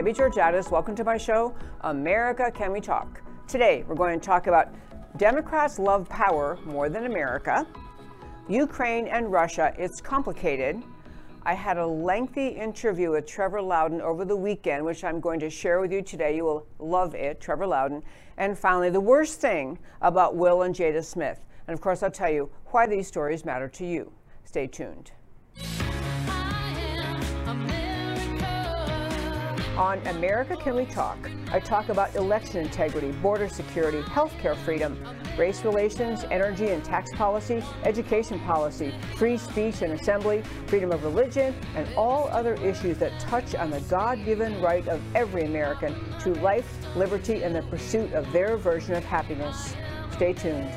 [0.00, 0.70] Debbie Georgatos.
[0.70, 3.20] Welcome to my show, America Can We Talk?
[3.46, 4.72] Today, we're going to talk about
[5.18, 7.66] Democrats love power more than America,
[8.48, 10.82] Ukraine and Russia, it's complicated.
[11.42, 15.50] I had a lengthy interview with Trevor Loudon over the weekend, which I'm going to
[15.50, 16.34] share with you today.
[16.34, 18.02] You will love it, Trevor Loudon.
[18.38, 21.44] And finally, the worst thing about Will and Jada Smith.
[21.68, 24.10] And of course, I'll tell you why these stories matter to you.
[24.46, 25.10] Stay tuned.
[29.76, 34.98] On America Can We Talk, I talk about election integrity, border security, healthcare freedom,
[35.38, 41.54] race relations, energy and tax policy, education policy, free speech and assembly, freedom of religion,
[41.76, 46.34] and all other issues that touch on the God given right of every American to
[46.40, 49.74] life, liberty, and the pursuit of their version of happiness.
[50.12, 50.68] Stay tuned.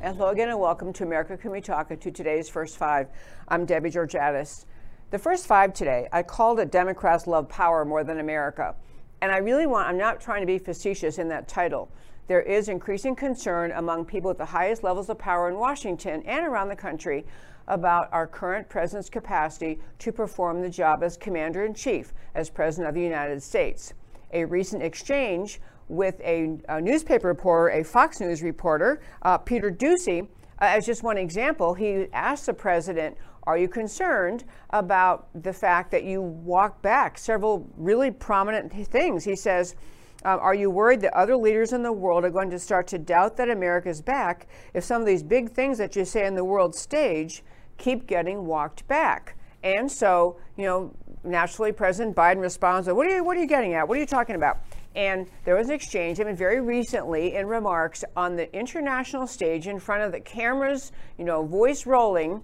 [0.00, 3.08] Hello again, and welcome to America Can We Talk and to today's First Five.
[3.48, 4.64] I'm Debbie Georgatos.
[5.10, 8.74] The first five today, I called it Democrats Love Power More Than America.
[9.20, 11.88] And I really want, I'm not trying to be facetious in that title.
[12.26, 16.44] There is increasing concern among people at the highest levels of power in Washington and
[16.44, 17.24] around the country
[17.68, 22.88] about our current president's capacity to perform the job as commander in chief, as president
[22.88, 23.94] of the United States.
[24.32, 30.26] A recent exchange with a, a newspaper reporter, a Fox News reporter, uh, Peter Doocy,
[30.58, 33.16] uh, as just one example, he asked the president
[33.46, 39.24] are you concerned about the fact that you walk back several really prominent things?
[39.24, 39.76] He says,
[40.24, 42.98] uh, Are you worried that other leaders in the world are going to start to
[42.98, 46.44] doubt that America's back if some of these big things that you say in the
[46.44, 47.44] world stage
[47.78, 49.36] keep getting walked back?
[49.62, 53.74] And so, you know, naturally, President Biden responds, What are you, what are you getting
[53.74, 53.86] at?
[53.86, 54.58] What are you talking about?
[54.96, 59.66] And there was an exchange, I mean, very recently in remarks on the international stage
[59.66, 62.42] in front of the cameras, you know, voice rolling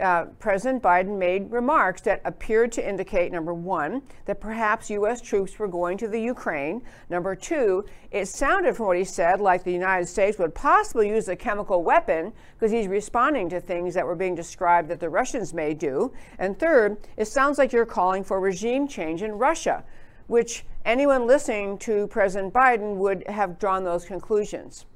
[0.00, 5.20] uh, President Biden made remarks that appeared to indicate number one, that perhaps U.S.
[5.20, 6.82] troops were going to the Ukraine.
[7.10, 11.28] Number two, it sounded from what he said like the United States would possibly use
[11.28, 15.54] a chemical weapon because he's responding to things that were being described that the Russians
[15.54, 16.12] may do.
[16.38, 19.84] And third, it sounds like you're calling for regime change in Russia,
[20.26, 24.86] which anyone listening to President Biden would have drawn those conclusions.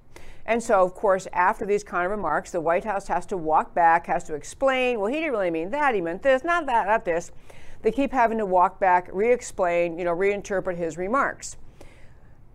[0.49, 3.75] And so, of course, after these kind of remarks, the White House has to walk
[3.75, 6.87] back, has to explain, well, he didn't really mean that, he meant this, not that,
[6.87, 7.33] not this.
[7.83, 11.59] They keep having to walk back, re explain, you know, reinterpret his remarks.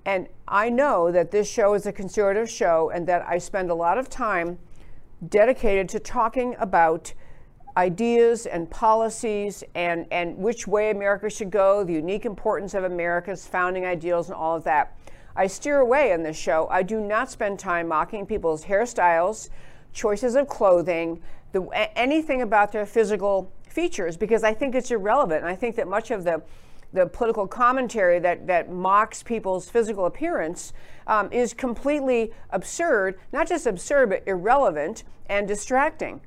[0.06, 3.76] And I know that this show is a conservative show and that I spend a
[3.76, 4.58] lot of time
[5.30, 7.14] dedicated to talking about
[7.78, 13.46] ideas and policies and, and which way America should go, the unique importance of America's
[13.46, 14.98] founding ideals, and all of that.
[15.36, 16.68] I steer away in this show.
[16.70, 19.50] I do not spend time mocking people's hairstyles,
[19.94, 21.22] choices of clothing,
[21.52, 21.64] the,
[21.98, 25.42] anything about their physical features because I think it's irrelevant.
[25.42, 26.42] And I think that much of the
[26.94, 30.74] the political commentary that, that mocks people's physical appearance
[31.08, 36.22] um, is completely absurd, not just absurd, but irrelevant and distracting.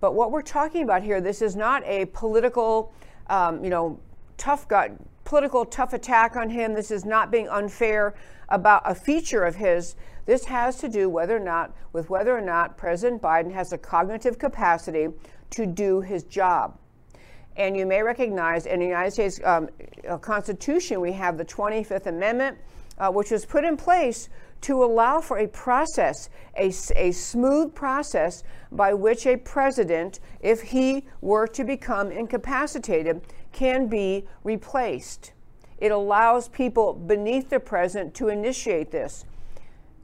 [0.00, 2.92] But what we're talking about here, this is not a political,
[3.28, 3.98] um, you know,
[4.36, 4.92] tough gut,
[5.34, 6.74] political tough attack on him.
[6.74, 8.14] This is not being unfair
[8.50, 9.96] about a feature of his.
[10.26, 13.78] This has to do whether or not with whether or not President Biden has a
[13.78, 15.08] cognitive capacity
[15.50, 16.78] to do his job.
[17.56, 19.68] And you may recognize in the United States um,
[20.20, 22.56] Constitution, we have the 25th Amendment,
[22.98, 24.28] uh, which was put in place
[24.60, 31.04] to allow for a process, a, a smooth process by which a president, if he
[31.20, 33.20] were to become incapacitated,
[33.54, 35.32] can be replaced.
[35.78, 39.24] It allows people beneath the president to initiate this.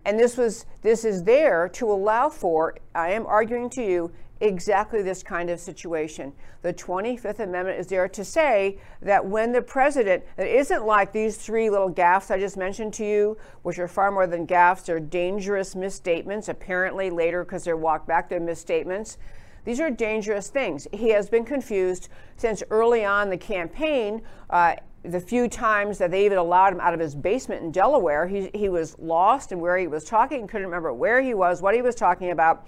[0.07, 5.03] And this was this is there to allow for, I am arguing to you, exactly
[5.03, 6.33] this kind of situation.
[6.63, 11.37] The 25th Amendment is there to say that when the president, it isn't like these
[11.37, 15.01] three little gaffes I just mentioned to you, which are far more than gaffes, they're
[15.01, 19.19] dangerous misstatements, apparently later because they're walked back, they're misstatements.
[19.65, 20.87] These are dangerous things.
[20.93, 24.23] He has been confused since early on the campaign.
[24.49, 28.27] Uh, the few times that they even allowed him out of his basement in Delaware,
[28.27, 31.75] he, he was lost and where he was talking, couldn't remember where he was, what
[31.75, 32.67] he was talking about,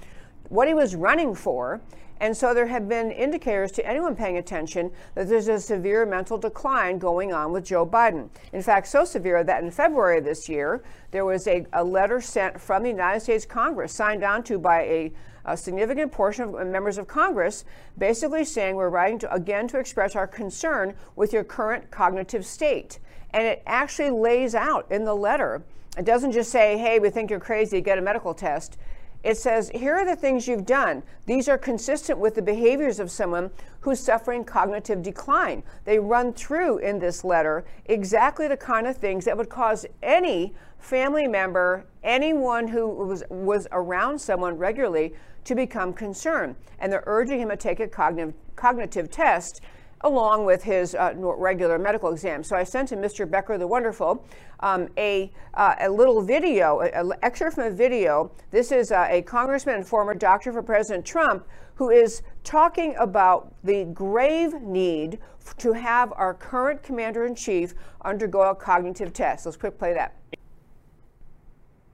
[0.49, 1.81] what he was running for.
[2.21, 6.39] And so there have been indicators to anyone paying attention that there's a severe mental
[6.39, 8.29] decline going on with Joe Biden.
[8.53, 12.21] In fact, so severe that in February of this year, there was a, a letter
[12.21, 15.13] sent from the United States Congress, signed on to by a
[15.45, 17.65] a significant portion of uh, members of Congress
[17.99, 22.99] basically saying we're writing to, again to express our concern with your current cognitive state.
[23.31, 25.63] And it actually lays out in the letter,
[25.97, 28.79] it doesn't just say, hey, we think you're crazy, get a medical test.
[29.23, 31.03] it says, Here are the things you've done.
[31.27, 33.51] These are consistent with the behaviors of someone
[33.81, 35.63] who's suffering cognitive decline.
[35.85, 40.55] They run through in this letter exactly the kind of things that would cause any
[40.79, 46.57] family member, anyone who was, was around someone regularly, to become concerned.
[46.79, 49.61] And they're urging him to take a cognitive, cognitive test
[50.03, 52.43] along with his uh, regular medical exam.
[52.43, 53.29] So I sent to Mr.
[53.29, 54.25] Becker the Wonderful
[54.61, 58.33] um, a, uh, a little video, an excerpt from a video.
[58.51, 63.55] This is uh, a congressman and former doctor for President Trump who is talking about
[63.65, 65.19] the grave need
[65.59, 67.75] to have our current commander in chief
[68.05, 69.47] undergo a cognitive test.
[69.47, 70.15] Let's quick play that.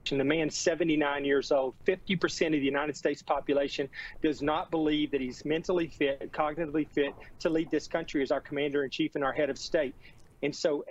[0.09, 1.75] The man's 79 years old.
[1.87, 3.87] 50% of the United States population
[4.23, 8.41] does not believe that he's mentally fit, cognitively fit to lead this country as our
[8.41, 9.95] commander in chief and our head of state.
[10.41, 10.85] And so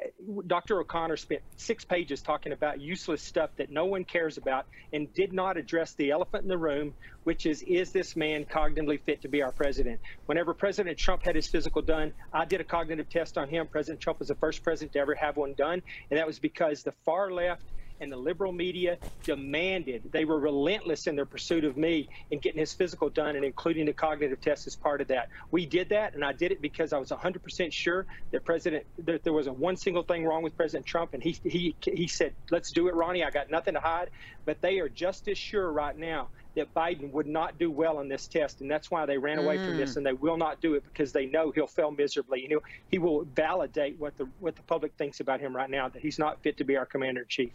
[0.47, 0.79] Dr.
[0.81, 5.33] O'Connor spent six pages talking about useless stuff that no one cares about and did
[5.33, 6.95] not address the elephant in the room,
[7.25, 10.01] which is, is this man cognitively fit to be our president?
[10.27, 13.69] Whenever President Trump had his physical done, I did a cognitive test on him.
[13.69, 15.83] President Trump was the first president to ever have one done.
[16.11, 21.07] And that was because the far left and the liberal media demanded, they were relentless
[21.07, 24.67] in their pursuit of me in getting his physical done and including the cognitive test
[24.67, 25.29] as part of that.
[25.51, 29.25] We did that, and I did it because I was 100% sure that President, that
[29.25, 32.33] there was a one single thing wrong with President Trump, and he, he, he said,
[32.51, 33.25] let's do it, Ronny.
[33.25, 34.11] I got nothing to hide.
[34.45, 38.09] But they are just as sure right now that Biden would not do well on
[38.09, 39.67] this test, and that's why they ran away mm.
[39.67, 39.99] from this, mm.
[39.99, 42.43] and they will not do it because they know he'll fail miserably.
[42.43, 42.61] You know,
[42.91, 46.19] he will validate what the what the public thinks about him right now that he's
[46.19, 47.53] not fit to be our commander in chief.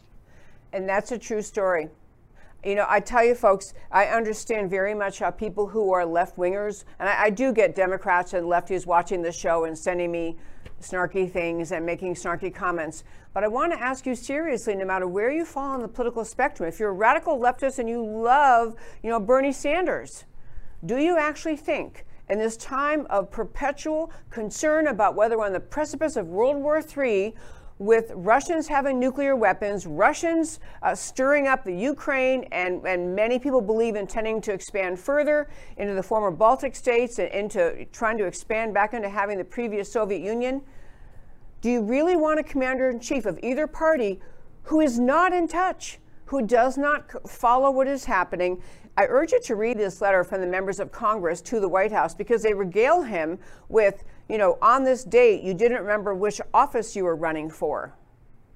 [0.73, 1.87] And that's a true story.
[2.65, 6.37] You know, I tell you, folks, I understand very much how people who are left
[6.37, 10.37] wingers, and I, I, do get Democrats and lefties watching the show and sending me
[10.81, 13.03] snarky things and making snarky comments.
[13.33, 16.23] But I want to ask you seriously, no matter where you fall on the political
[16.23, 20.23] spectrum, if you're a radical leftist and you love, you know, Bernie Sanders,
[20.85, 25.59] do you actually think in this time of perpetual concern about whether we're on the
[25.59, 27.35] precipice of World War III,
[27.83, 33.59] with Russians having nuclear weapons, Russians uh, stirring up the Ukraine, and, and many people
[33.59, 38.73] believe intending to expand further into the former Baltic states and into trying to expand
[38.73, 40.61] back into having the previous Soviet Union.
[41.59, 44.21] Do you really want a commander in chief of either party
[44.63, 48.61] who is not in touch, who does not follow what is happening?
[48.95, 51.91] I urge you to read this letter from the members of Congress to the White
[51.91, 56.41] House because they regale him with you know, on this date, you didn't remember which
[56.55, 57.93] office you were running for.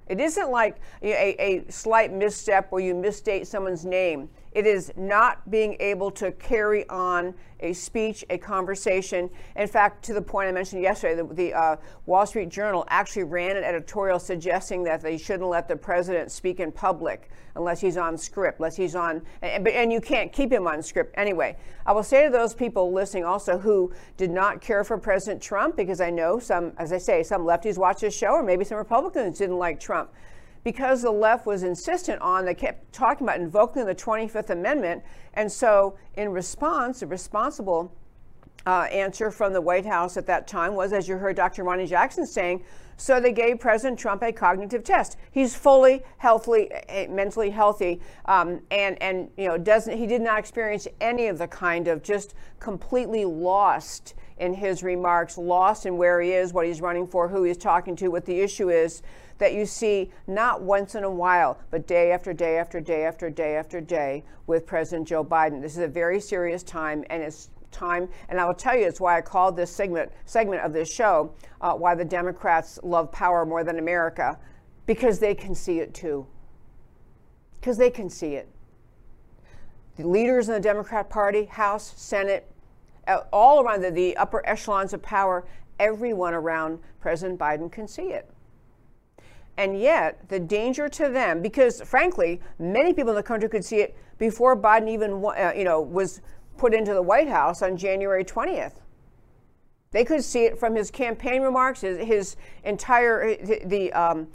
[0.07, 4.27] It isn't like a, a slight misstep where you misstate someone's name.
[4.57, 9.29] It is not being able to carry on a speech, a conversation.
[9.55, 11.75] In fact, to the point I mentioned yesterday, the, the uh,
[12.07, 16.59] Wall Street Journal actually ran an editorial suggesting that they shouldn't let the president speak
[16.59, 20.65] in public unless he's on script, unless he's on, and, and you can't keep him
[20.65, 21.55] on script anyway.
[21.85, 25.75] I will say to those people listening also who did not care for President Trump,
[25.75, 28.79] because I know some, as I say, some lefties watch this show, or maybe some
[28.79, 30.09] Republicans didn't like Trump
[30.67, 35.01] because the left was insistent on, they kept talking about invoking the 25th Amendment.
[35.33, 37.95] And so, in response, the responsible
[38.65, 41.63] uh, answer from the White House at that time was, as you heard Dr.
[41.63, 42.65] Ronny Jackson saying,
[42.97, 45.15] so they gave President Trump a cognitive test.
[45.31, 50.39] He's fully healthy, eh, mentally healthy, um, and and you know doesn't he did not
[50.39, 56.19] experience any of the kind of just completely lost in his remarks, lost in where
[56.19, 59.03] he is, what he's running for, who he's talking to, what the issue is
[59.37, 63.29] that you see not once in a while, but day after day after day after
[63.29, 65.61] day after day with President Joe Biden.
[65.61, 68.09] This is a very serious time, and it's time.
[68.29, 71.33] And I will tell you, it's why I called this segment segment of this show
[71.61, 74.39] uh, "Why the Democrats Love Power More Than America,"
[74.85, 76.25] because they can see it too.
[77.55, 78.47] Because they can see it.
[79.97, 82.49] The leaders in the Democrat Party, House, Senate,
[83.07, 85.47] uh, all around the, the upper echelons of power,
[85.79, 88.29] everyone around President Biden can see it.
[89.57, 93.77] And yet, the danger to them, because frankly, many people in the country could see
[93.77, 96.21] it before Biden even, uh, you know, was
[96.57, 98.73] put into the White House on January 20th.
[99.91, 104.27] They could see it from his campaign remarks, his, his entire the, the um,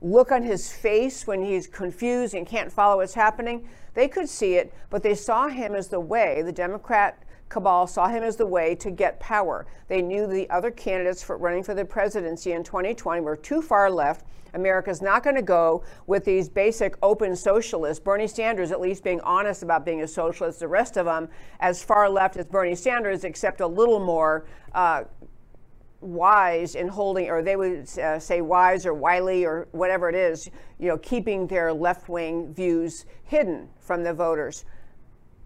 [0.00, 3.68] look on his face when he's confused and can't follow what's happening.
[3.94, 7.23] They could see it, but they saw him as the way the Democrat
[7.54, 9.64] cabal saw him as the way to get power.
[9.86, 13.88] They knew the other candidates for running for the presidency in 2020 were too far
[13.88, 14.26] left.
[14.54, 18.02] America's not going to go with these basic open socialists.
[18.02, 20.58] Bernie Sanders, at least, being honest about being a socialist.
[20.58, 21.28] The rest of them,
[21.60, 24.46] as far left as Bernie Sanders, except a little more.
[24.74, 25.04] Uh,
[26.00, 30.50] wise in holding, or they would uh, say wise or wily or whatever it is,
[30.78, 34.66] you know, keeping their left wing views hidden from the voters.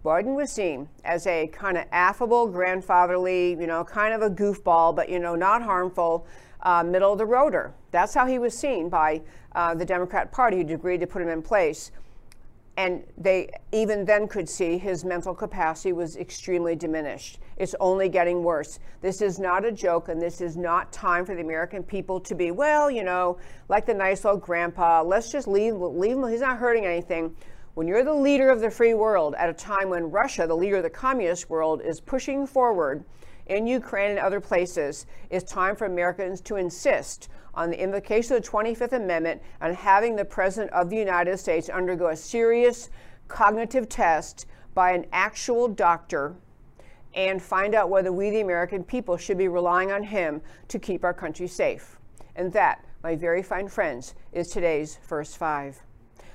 [0.03, 4.95] Biden was seen as a kind of affable, grandfatherly, you know, kind of a goofball,
[4.95, 6.25] but, you know, not harmful,
[6.61, 7.71] uh, middle of the roader.
[7.91, 9.21] That's how he was seen by
[9.55, 11.91] uh, the Democrat Party who agreed to put him in place.
[12.77, 17.39] And they even then could see his mental capacity was extremely diminished.
[17.57, 18.79] It's only getting worse.
[19.01, 22.35] This is not a joke, and this is not time for the American people to
[22.35, 23.37] be, well, you know,
[23.67, 27.35] like the nice old grandpa, let's just leave, leave him, he's not hurting anything.
[27.75, 30.77] When you're the leader of the free world at a time when Russia, the leader
[30.77, 33.05] of the communist world, is pushing forward
[33.45, 38.43] in Ukraine and other places, it's time for Americans to insist on the invocation of
[38.43, 42.89] the 25th Amendment and having the President of the United States undergo a serious
[43.27, 46.35] cognitive test by an actual doctor
[47.13, 51.03] and find out whether we, the American people, should be relying on him to keep
[51.03, 51.97] our country safe.
[52.35, 55.81] And that, my very fine friends, is today's First Five.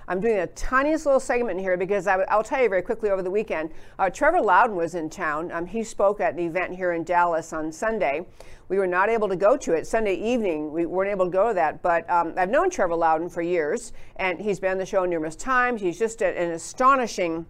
[0.06, 3.22] I'm doing a tiniest little segment here because I, will tell you very quickly over
[3.22, 3.70] the weekend.
[3.98, 5.50] Uh, Trevor Loudon was in town.
[5.50, 8.26] Um, he spoke at an event here in Dallas on Sunday.
[8.68, 10.72] We were not able to go to it Sunday evening.
[10.72, 13.92] We weren't able to go to that, but um, I've known Trevor Loudon for years,
[14.16, 15.80] and he's been on the show numerous times.
[15.80, 17.46] He's just a, an astonishing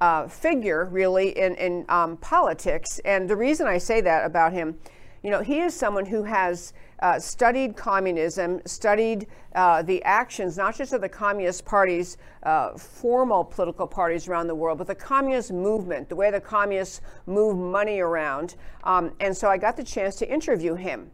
[0.00, 3.00] uh, figure, really, in, in um, politics.
[3.04, 4.78] And the reason I say that about him,
[5.24, 10.76] you know, he is someone who has uh, studied communism, studied uh, the actions, not
[10.76, 15.50] just of the Communist parties, uh, formal political parties around the world, but the communist
[15.50, 18.56] movement, the way the communists move money around.
[18.84, 21.10] Um, and so I got the chance to interview him.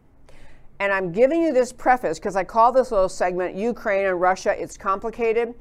[0.81, 4.61] And I'm giving you this preface because I call this little segment Ukraine and Russia,
[4.61, 5.53] it's complicated.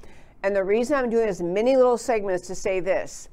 [0.42, 3.28] And the reason I'm doing this many little segments to say this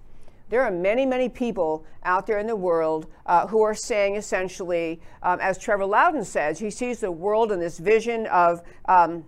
[0.50, 5.01] there are many, many people out there in the world uh, who are saying essentially,
[5.24, 9.25] um, as Trevor Loudon says, he sees the world in this vision of, um,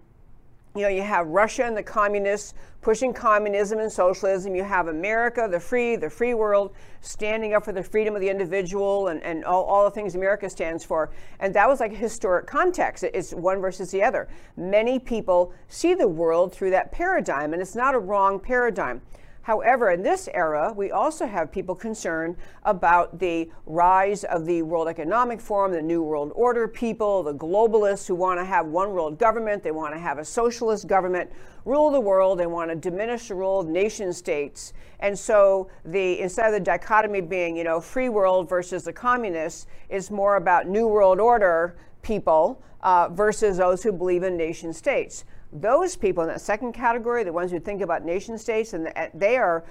[0.75, 4.55] you know, you have Russia and the communists pushing communism and socialism.
[4.55, 8.29] You have America, the free, the free world, standing up for the freedom of the
[8.29, 11.09] individual and, and all, all the things America stands for.
[11.41, 13.03] And that was like a historic context.
[13.03, 14.29] It's one versus the other.
[14.55, 19.01] Many people see the world through that paradigm, and it's not a wrong paradigm.
[19.41, 24.87] However, in this era, we also have people concerned about the rise of the World
[24.87, 29.17] Economic Forum, the New World Order people, the globalists who want to have one world
[29.17, 29.63] government.
[29.63, 31.31] They want to have a socialist government
[31.65, 32.39] rule the world.
[32.39, 34.73] They want to diminish the role of nation states.
[34.99, 39.67] And so the instead of the dichotomy being, you know, free world versus the communists,
[39.89, 45.25] it's more about New World Order people uh, versus those who believe in nation states.
[45.51, 49.37] Those people in that second category, the ones who think about nation states, and they
[49.37, 49.63] are,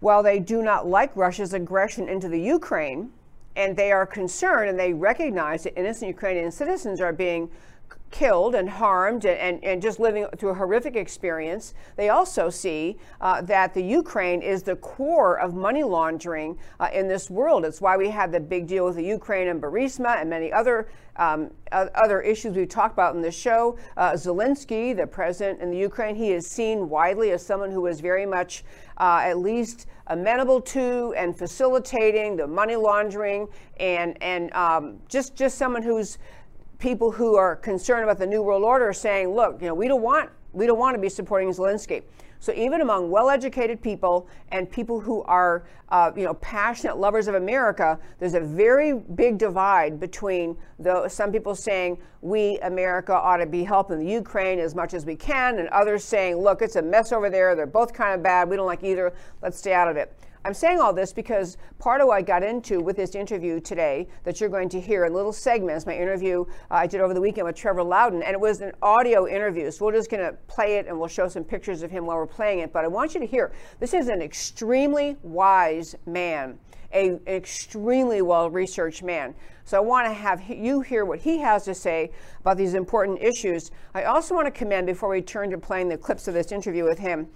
[0.00, 3.10] while they do not like Russia's aggression into the Ukraine,
[3.56, 7.50] and they are concerned and they recognize that innocent Ukrainian citizens are being
[8.10, 11.74] killed and harmed and, and, and, just living through a horrific experience.
[11.96, 17.08] They also see uh, that the Ukraine is the core of money laundering uh, in
[17.08, 17.64] this world.
[17.64, 20.88] It's why we had the big deal with the Ukraine and Burisma and many other
[21.18, 23.78] um, other issues we've talked about in this show.
[23.96, 28.00] Uh, Zelensky, the president in the Ukraine, he is seen widely as someone who is
[28.00, 28.64] very much
[28.98, 33.48] uh, at least amenable to and facilitating the money laundering
[33.80, 36.18] and and um, just just someone who's
[36.78, 39.88] people who are concerned about the New World Order are saying, look, you know, we
[39.88, 42.02] don't want we don't want to be supporting Zelensky.
[42.38, 47.34] So even among well-educated people and people who are, uh, you know, passionate lovers of
[47.34, 53.46] America, there's a very big divide between the, some people saying we, America, ought to
[53.46, 56.82] be helping the Ukraine as much as we can, and others saying, look, it's a
[56.82, 57.54] mess over there.
[57.54, 58.48] They're both kind of bad.
[58.48, 59.12] We don't like either.
[59.42, 60.16] Let's stay out of it.
[60.46, 64.06] I'm saying all this because part of what I got into with this interview today
[64.22, 67.20] that you're going to hear in little segments, my interview uh, I did over the
[67.20, 69.72] weekend with Trevor Loudon, and it was an audio interview.
[69.72, 72.16] So we're just going to play it and we'll show some pictures of him while
[72.18, 72.72] we're playing it.
[72.72, 73.50] But I want you to hear
[73.80, 76.60] this is an extremely wise man,
[76.92, 79.34] a, an extremely well researched man.
[79.64, 83.20] So I want to have you hear what he has to say about these important
[83.20, 83.72] issues.
[83.94, 86.84] I also want to commend, before we turn to playing the clips of this interview
[86.84, 87.26] with him,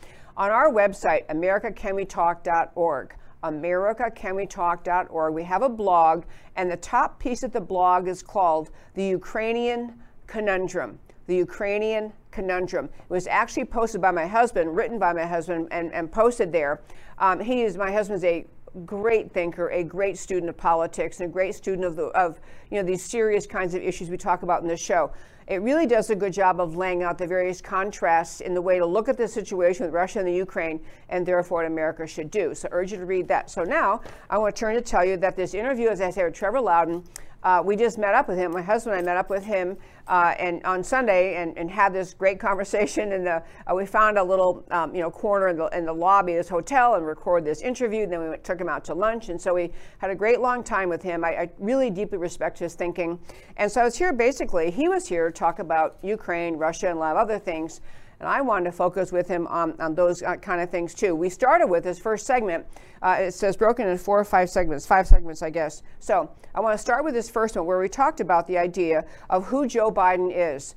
[0.40, 6.25] on our website, americacanwetalk.org, americacanwetalk.org, we have a blog,
[6.56, 10.99] and the top piece of the blog is called The Ukrainian Conundrum.
[11.26, 12.87] The Ukrainian Conundrum.
[12.87, 16.80] It was actually posted by my husband, written by my husband, and, and posted there.
[17.18, 18.47] Um, he is, my husband's a
[18.84, 22.78] great thinker, a great student of politics, and a great student of, the, of you
[22.78, 25.12] know, these serious kinds of issues we talk about in this show.
[25.46, 28.78] It really does a good job of laying out the various contrasts in the way
[28.78, 32.30] to look at the situation with Russia and the Ukraine and therefore what America should
[32.30, 32.54] do.
[32.54, 33.50] So I urge you to read that.
[33.50, 34.00] So now
[34.30, 36.60] I want to turn to tell you that this interview, as I said, with Trevor
[36.60, 37.02] Loudon,
[37.42, 38.52] Uh, we just met up with him.
[38.52, 39.76] My husband and I met up with him
[40.09, 43.12] uh, and on Sunday and, and had this great conversation.
[43.12, 43.40] And uh,
[43.75, 46.49] we found a little um, you know corner in the, in the lobby of this
[46.49, 48.02] hotel and recorded this interview.
[48.02, 49.30] And then we went, took him out to lunch.
[49.30, 51.25] And so we had a great long time with him.
[51.25, 53.18] I, I really deeply respect his thinking.
[53.56, 56.97] And so I was here basically, he was here to talk about Ukraine, Russia, and
[56.97, 57.80] a lot of other things.
[58.20, 61.14] And I wanted to focus with him on, on those uh, kind of things too.
[61.16, 62.66] We started with this first segment.
[63.00, 65.82] Uh, it says broken in four or five segments, five segments, I guess.
[66.00, 69.06] So I want to start with this first one where we talked about the idea
[69.30, 70.74] of who Joe Biden is.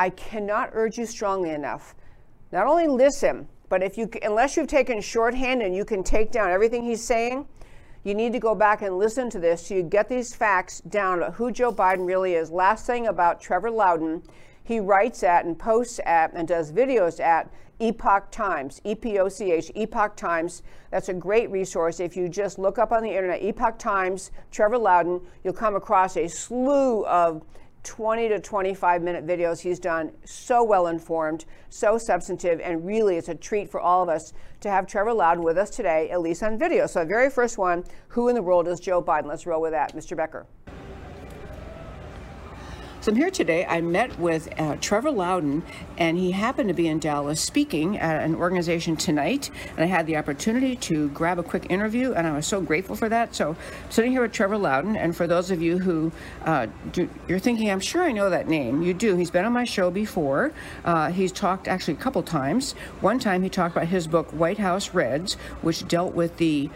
[0.00, 1.94] I cannot urge you strongly enough.
[2.50, 6.50] Not only listen, but if you, unless you've taken shorthand and you can take down
[6.50, 7.46] everything he's saying,
[8.02, 11.18] you need to go back and listen to this so you get these facts down
[11.18, 12.50] about who Joe Biden really is.
[12.50, 14.22] Last thing about Trevor Loudon
[14.68, 19.26] he writes at and posts at and does videos at Epoch Times, E P O
[19.26, 20.62] C H, Epoch Times.
[20.90, 22.00] That's a great resource.
[22.00, 26.18] If you just look up on the internet, Epoch Times, Trevor Loudon, you'll come across
[26.18, 27.42] a slew of
[27.82, 30.12] 20 to 25 minute videos he's done.
[30.26, 34.68] So well informed, so substantive, and really it's a treat for all of us to
[34.68, 36.86] have Trevor Loudon with us today, at least on video.
[36.86, 39.28] So, the very first one Who in the world is Joe Biden?
[39.28, 39.96] Let's roll with that.
[39.96, 40.14] Mr.
[40.14, 40.44] Becker.
[43.08, 43.64] So I'm here today.
[43.64, 45.62] I met with uh, Trevor Loudon,
[45.96, 49.50] and he happened to be in Dallas speaking at an organization tonight.
[49.70, 52.96] And I had the opportunity to grab a quick interview, and I was so grateful
[52.96, 53.34] for that.
[53.34, 53.56] So
[53.88, 56.12] sitting here with Trevor Loudon, and for those of you who
[56.44, 58.82] uh, do, you're thinking, I'm sure I know that name.
[58.82, 59.16] You do.
[59.16, 60.52] He's been on my show before.
[60.84, 62.72] Uh, he's talked actually a couple times.
[63.00, 66.68] One time he talked about his book White House Reds, which dealt with the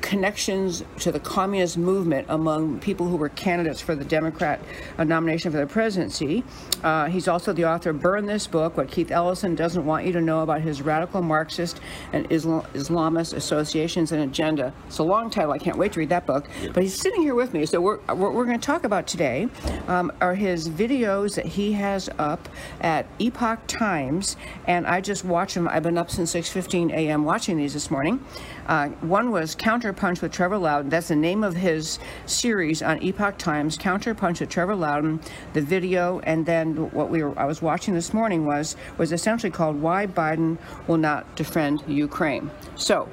[0.00, 4.60] connections to the communist movement among people who were candidates for the Democrat
[4.98, 6.44] uh, nomination for the presidency.
[6.82, 10.12] Uh, he's also the author of Burn This Book, What Keith Ellison Doesn't Want You
[10.12, 11.80] to Know About His Radical Marxist
[12.12, 14.72] and Islam- Islamist Associations and Agenda.
[14.86, 15.52] It's a long title.
[15.52, 16.48] I can't wait to read that book.
[16.72, 17.66] But he's sitting here with me.
[17.66, 19.48] So we're, what we're going to talk about today
[19.88, 22.48] um, are his videos that he has up
[22.80, 24.36] at Epoch Times.
[24.66, 25.68] And I just watch them.
[25.68, 27.24] I've been up since 6.15 a.m.
[27.24, 28.24] watching these this morning.
[28.66, 29.54] Uh, one was
[29.90, 30.88] Counterpunch with Trevor Loudon.
[30.88, 33.76] That's the name of his series on Epoch Times.
[33.76, 35.20] Counterpunch with Trevor Loudon.
[35.52, 39.50] The video, and then what we were I was watching this morning was was essentially
[39.50, 43.08] called "Why Biden Will Not Defend Ukraine." So,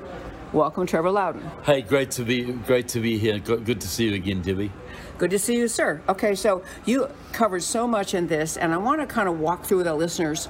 [0.54, 1.50] welcome, Trevor Loudon.
[1.64, 3.40] Hey, great to be great to be here.
[3.40, 4.72] Good to see you again, Debbie.
[5.18, 6.02] Good to see you, sir.
[6.08, 9.66] Okay, so you covered so much in this, and I want to kind of walk
[9.66, 10.48] through with our listeners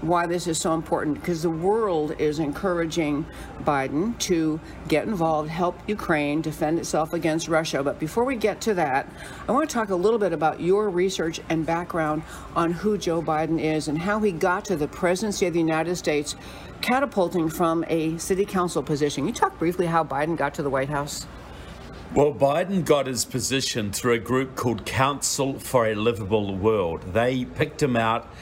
[0.00, 3.26] why this is so important because the world is encouraging
[3.64, 7.82] Biden to get involved, help Ukraine defend itself against Russia.
[7.82, 9.10] But before we get to that,
[9.48, 12.22] I want to talk a little bit about your research and background
[12.54, 15.96] on who Joe Biden is and how he got to the presidency of the United
[15.96, 16.36] States,
[16.80, 19.22] catapulting from a city council position.
[19.22, 21.26] Can you talk briefly how Biden got to the White House?
[22.14, 27.02] Well, Biden got his position through a group called Council for a Livable World.
[27.12, 28.32] They picked him out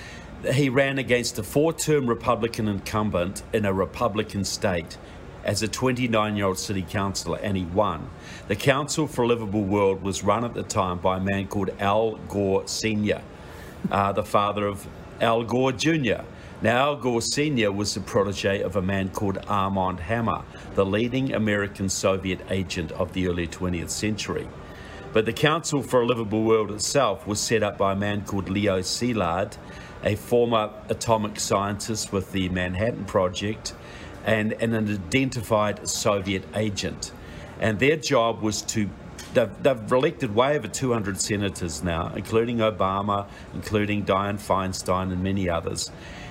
[0.53, 4.97] he ran against a four term Republican incumbent in a Republican state
[5.45, 8.11] as a 29 year old city councillor and he won.
[8.49, 11.71] The Council for a Livable World was run at the time by a man called
[11.79, 13.23] Al Gore Sr.,
[13.91, 14.87] uh, the father of
[15.21, 16.23] Al Gore Jr.
[16.63, 17.71] Now, Al Gore Sr.
[17.71, 20.43] was the protege of a man called Armand Hammer,
[20.75, 24.49] the leading American Soviet agent of the early 20th century.
[25.13, 28.49] But the Council for a Livable World itself was set up by a man called
[28.49, 29.57] Leo Szilard,
[30.07, 33.75] a former atomic scientist with the Manhattan Project,
[34.25, 37.13] and, and an identified Soviet agent.
[37.61, 38.89] And their job was to
[39.35, 45.47] They've, they've, elected way over 200 senators now, including Obama, including Dianne Feinstein, and many
[45.47, 45.91] others.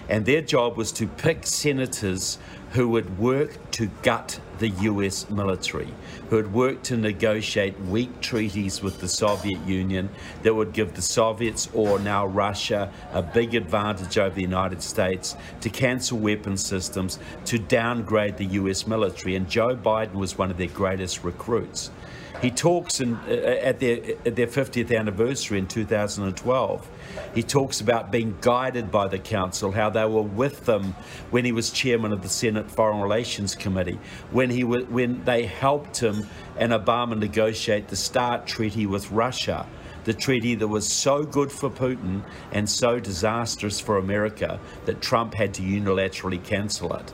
[0.09, 2.39] And their job was to pick senators
[2.75, 5.87] who would work to gut the US military,
[6.29, 10.09] who had worked to negotiate weak treaties with the Soviet Union
[10.43, 15.37] that would give the Soviets, or now Russia, a big advantage over the United States,
[15.61, 19.37] to cancel weapon systems, to downgrade the US military.
[19.37, 21.91] And Joe Biden was one of their greatest recruits.
[22.41, 26.87] He talks in, uh, at, their, at their 50th anniversary in 2012.
[27.33, 30.95] He talks about being guided by the council, how they were with them
[31.31, 33.99] when he was chairman of the Senate Foreign Relations Committee,
[34.31, 39.65] when he when they helped him and Obama negotiate the START treaty with Russia
[40.05, 45.33] the treaty that was so good for Putin and so disastrous for America that Trump
[45.33, 47.11] had to unilaterally cancel it.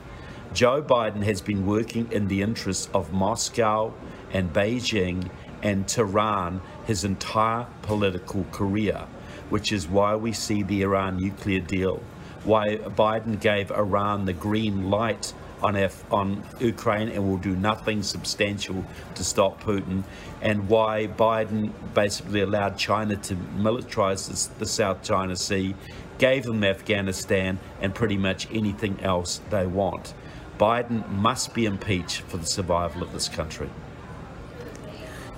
[0.54, 3.94] Joe Biden has been working in the interests of Moscow
[4.34, 5.30] and Beijing
[5.62, 9.06] and Tehran his entire political career,
[9.50, 12.02] which is why we see the Iran nuclear deal,
[12.44, 15.78] why Biden gave Iran the green light on,
[16.10, 18.84] on Ukraine and will do nothing substantial
[19.16, 20.04] to stop Putin,
[20.42, 25.76] and why Biden basically allowed China to militarize the, the South China Sea,
[26.18, 30.14] gave them Afghanistan, and pretty much anything else they want.
[30.60, 33.70] Biden must be impeached for the survival of this country.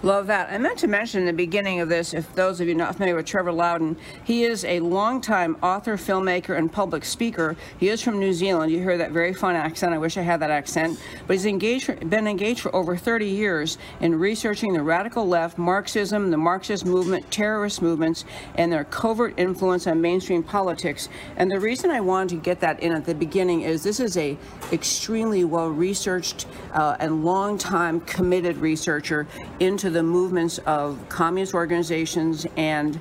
[0.04, 0.52] Love that.
[0.52, 3.16] I meant to mention in the beginning of this, if those of you not familiar
[3.16, 7.56] with Trevor Loudon, he is a longtime author, filmmaker, and public speaker.
[7.78, 8.70] He is from New Zealand.
[8.70, 9.94] You hear that very fun accent.
[9.94, 11.00] I wish I had that accent.
[11.26, 16.32] But he's engaged, been engaged for over 30 years in researching the radical left, Marxism,
[16.32, 21.08] the Marxist movement, terrorist movements, and their covert influence on mainstream politics.
[21.38, 24.18] And the reason I wanted to get that in at the beginning is this is
[24.18, 24.38] a
[24.74, 29.28] extremely well-researched uh, and long-time committed researcher
[29.62, 33.00] into the movements of communist organizations and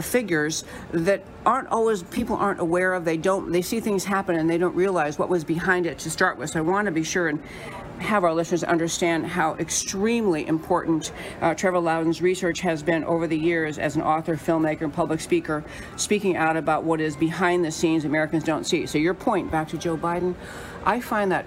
[0.00, 4.48] figures that aren't always people aren't aware of they don't they see things happen and
[4.48, 7.02] they don't realize what was behind it to start with so i want to be
[7.02, 7.42] sure and
[8.00, 11.12] have our listeners understand how extremely important
[11.42, 15.20] uh, Trevor Loudon's research has been over the years as an author, filmmaker, and public
[15.20, 15.62] speaker,
[15.96, 18.86] speaking out about what is behind the scenes Americans don't see.
[18.86, 20.34] So, your point back to Joe Biden,
[20.84, 21.44] I find that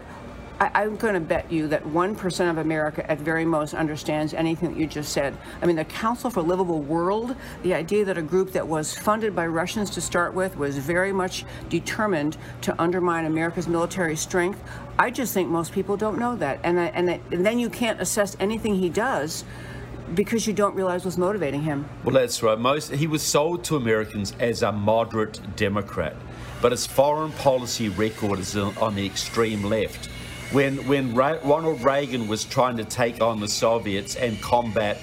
[0.59, 4.69] I, am going to bet you that 1% of America at very most understands anything
[4.69, 5.37] that you just said.
[5.61, 8.93] I mean, the Council for a Livable World, the idea that a group that was
[8.93, 14.61] funded by Russians to start with was very much determined to undermine America's military strength.
[14.99, 16.59] I just think most people don't know that.
[16.63, 19.43] And, and, and then you can't assess anything he does
[20.13, 21.87] because you don't realize what's motivating him.
[22.03, 22.59] Well, that's right.
[22.59, 26.15] Most he was sold to Americans as a moderate Democrat,
[26.61, 30.09] but his foreign policy record is on the extreme left
[30.53, 34.99] when when Ra Ronald Reagan was trying to take on the Soviets and combat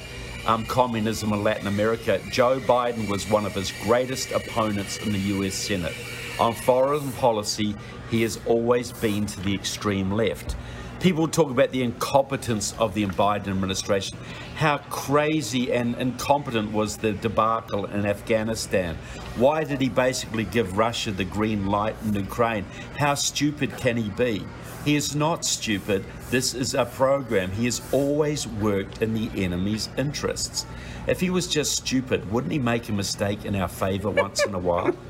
[0.46, 5.18] um, communism in Latin America, Joe Biden was one of his greatest opponents in the
[5.18, 5.54] U.S.
[5.54, 5.94] Senate.
[6.38, 7.74] On foreign policy,
[8.10, 10.56] he has always been to the extreme left.
[11.00, 14.18] People talk about the incompetence of the Biden administration.
[14.56, 18.96] How crazy and incompetent was the debacle in Afghanistan?
[19.36, 22.66] Why did he basically give Russia the green light in Ukraine?
[22.98, 24.44] How stupid can he be?
[24.84, 26.04] He is not stupid.
[26.30, 27.50] This is a program.
[27.50, 30.64] He has always worked in the enemy's interests.
[31.06, 34.54] If he was just stupid, wouldn't he make a mistake in our favor once in
[34.54, 34.94] a while?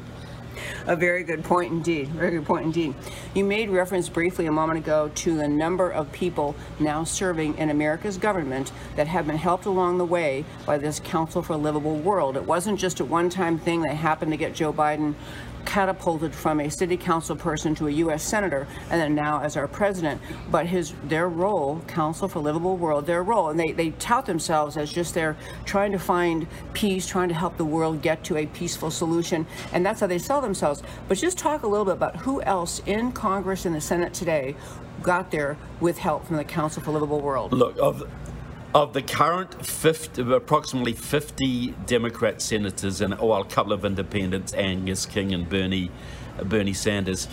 [0.87, 2.09] A very good point indeed.
[2.09, 2.95] Very good point indeed.
[3.35, 7.71] You made reference briefly a moment ago to the number of people now serving in
[7.71, 11.97] America's government that have been helped along the way by this Council for a Livable
[11.97, 12.37] World.
[12.37, 15.15] It wasn't just a one-time thing that happened to get Joe Biden
[15.64, 18.23] catapulted from a city council person to a U.S.
[18.23, 20.20] senator, and then now as our president.
[20.51, 24.77] But his their role, Council for Livable World, their role, and they, they tout themselves
[24.77, 28.46] as just they're trying to find peace, trying to help the world get to a
[28.46, 30.83] peaceful solution, and that's how they sell themselves.
[31.09, 34.55] But just talk a little bit about who else in Congress and the Senate today
[35.03, 37.53] got there with help from the Council for Livable World.
[37.53, 38.03] Look, of
[38.75, 45.07] of the current 50, approximately 50 Democrat senators and well, a couple of independents, Angus
[45.07, 45.91] King and Bernie,
[46.45, 47.27] Bernie Sanders,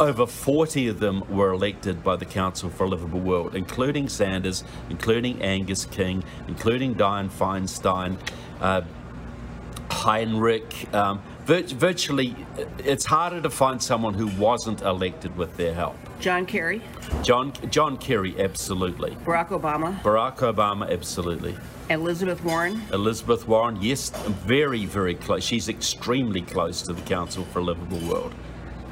[0.00, 4.64] over 40 of them were elected by the Council for a Livable World, including Sanders,
[4.90, 8.18] including Angus King, including Dianne Feinstein,
[8.60, 8.82] uh,
[9.90, 10.92] Heinrich.
[10.92, 12.34] Um, virtually,
[12.78, 15.96] it's harder to find someone who wasn't elected with their help.
[16.22, 16.80] John Kerry.
[17.24, 19.10] John John Kerry, absolutely.
[19.24, 20.00] Barack Obama.
[20.02, 21.56] Barack Obama, absolutely.
[21.90, 22.80] Elizabeth Warren.
[22.92, 25.42] Elizabeth Warren, yes, very, very close.
[25.42, 28.32] She's extremely close to the Council for a Livable World.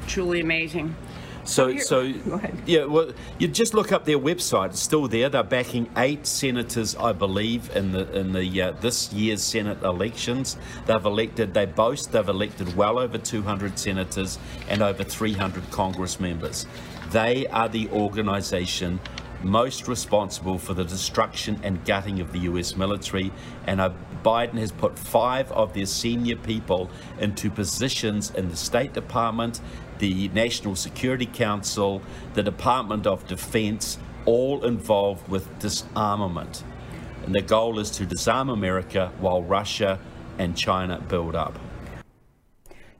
[0.07, 0.93] Truly amazing.
[1.45, 2.01] So, so
[2.65, 2.85] yeah.
[2.85, 4.71] Well, you just look up their website.
[4.71, 5.29] It's still there.
[5.29, 10.57] They're backing eight senators, I believe, in the in the uh, this year's Senate elections.
[10.85, 11.53] They've elected.
[11.53, 14.37] They boast they've elected well over 200 senators
[14.69, 16.67] and over 300 Congress members.
[17.11, 18.99] They are the organisation
[19.43, 23.31] most responsible for the destruction and gutting of the US military.
[23.67, 23.91] And uh,
[24.23, 29.59] Biden has put five of their senior people into positions in the State Department,
[29.99, 32.01] the National Security Council,
[32.33, 36.63] the Department of Defense, all involved with disarmament.
[37.25, 39.99] And the goal is to disarm America while Russia
[40.37, 41.59] and China build up.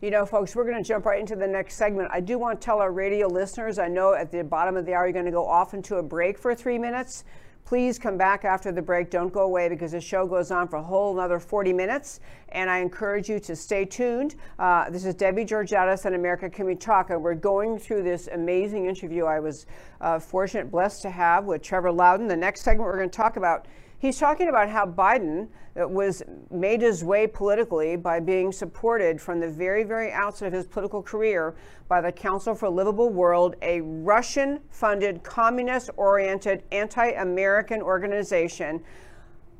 [0.02, 2.10] You know, folks, we're going to jump right into the next segment.
[2.12, 4.96] I do want to tell our radio listeners, I know at the bottom of the
[4.96, 7.24] hour you're going to go off into a break for three minutes.
[7.66, 9.12] Please come back after the break.
[9.12, 12.20] Don't go away because the show goes on for a whole another 40 minutes.
[12.50, 14.38] And I encourage you to stay tuned.
[14.58, 17.12] Uh, this is Debbie Georgatos on America Can We Talk?
[17.12, 19.68] And we're going through this amazing interview I was
[20.02, 22.28] uh, fortunate, blessed to have with Trevor Loudon.
[22.28, 23.68] The next segment we're going to talk about
[24.02, 25.48] He's talking about how Biden
[25.80, 30.54] uh, was made his way politically by being supported from the very, very outset of
[30.54, 31.54] his political career
[31.88, 38.84] by the Council for a Livable World, a Russian funded, communist oriented, anti American organization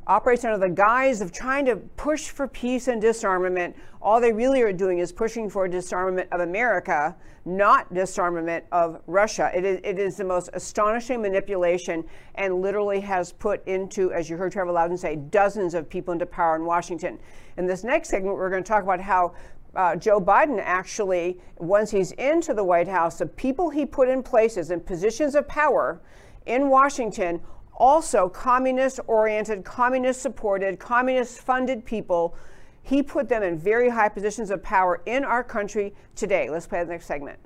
[0.07, 3.75] operates under the guise of trying to push for peace and disarmament.
[4.01, 9.51] All they really are doing is pushing for disarmament of America, not disarmament of Russia.
[9.53, 12.03] It is, it is the most astonishing manipulation
[12.35, 16.25] and literally has put into, as you heard Trevor Loudon say, dozens of people into
[16.25, 17.19] power in Washington.
[17.57, 19.33] In this next segment, we're going to talk about how
[19.75, 24.21] uh, Joe Biden actually, once he's into the White House, the people he put in
[24.21, 26.01] places and positions of power
[26.45, 27.39] in Washington
[27.75, 32.36] also communist oriented, communist supported, communist funded people.
[32.84, 36.49] He put them in very high positions of power in our country today.
[36.49, 37.39] Let's play the next segment.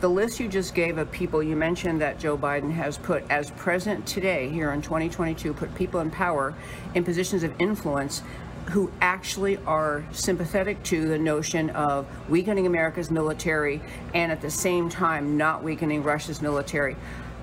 [0.00, 3.50] The list you just gave of people you mentioned that Joe Biden has put as
[3.50, 6.54] president today, here in 2022, put people in power
[6.94, 8.22] in positions of influence
[8.70, 13.80] who actually are sympathetic to the notion of weakening America's military
[14.14, 16.94] and at the same time not weakening Russia's military.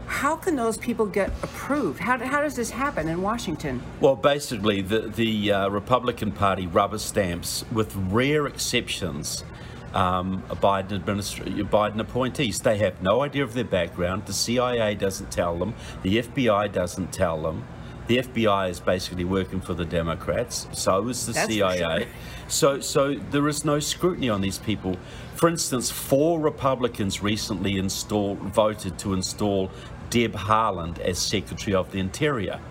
[0.07, 1.99] How can those people get approved?
[1.99, 3.81] How, how does this happen in Washington?
[3.99, 9.43] Well, basically, the, the uh, Republican Party rubber stamps, with rare exceptions,
[9.95, 12.59] um, Biden Biden appointees.
[12.59, 14.25] They have no idea of their background.
[14.25, 15.73] The CIA doesn't tell them.
[16.03, 17.65] The FBI doesn't tell them.
[18.07, 20.67] The FBI is basically working for the Democrats.
[20.73, 21.99] So is the That's CIA.
[21.99, 22.07] Sure.
[22.47, 24.97] So, so there is no scrutiny on these people.
[25.33, 29.71] For instance, four Republicans recently installed, voted to install
[30.15, 32.61] Deb Haaland as Secretary of the Interior.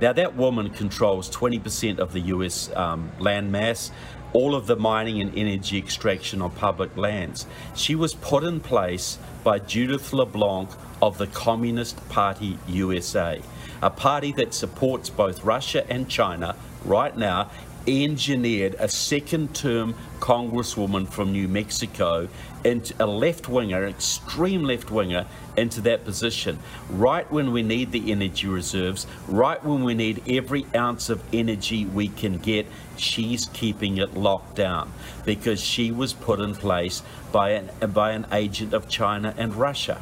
[0.00, 3.92] Now, that woman controls 20% of the US um, land mass,
[4.32, 7.46] all of the mining and energy extraction on public lands.
[7.76, 13.40] She was put in place by Judith LeBlanc of the Communist Party USA,
[13.80, 17.48] a party that supports both Russia and China right now
[17.88, 22.28] engineered a second term congresswoman from New Mexico
[22.64, 26.58] into a left winger, extreme left winger, into that position.
[26.90, 31.84] Right when we need the energy reserves, right when we need every ounce of energy
[31.86, 34.92] we can get, she's keeping it locked down
[35.24, 40.00] because she was put in place by an, by an agent of China and Russia.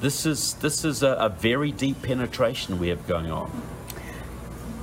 [0.00, 3.71] This is, this is a, a very deep penetration we have going on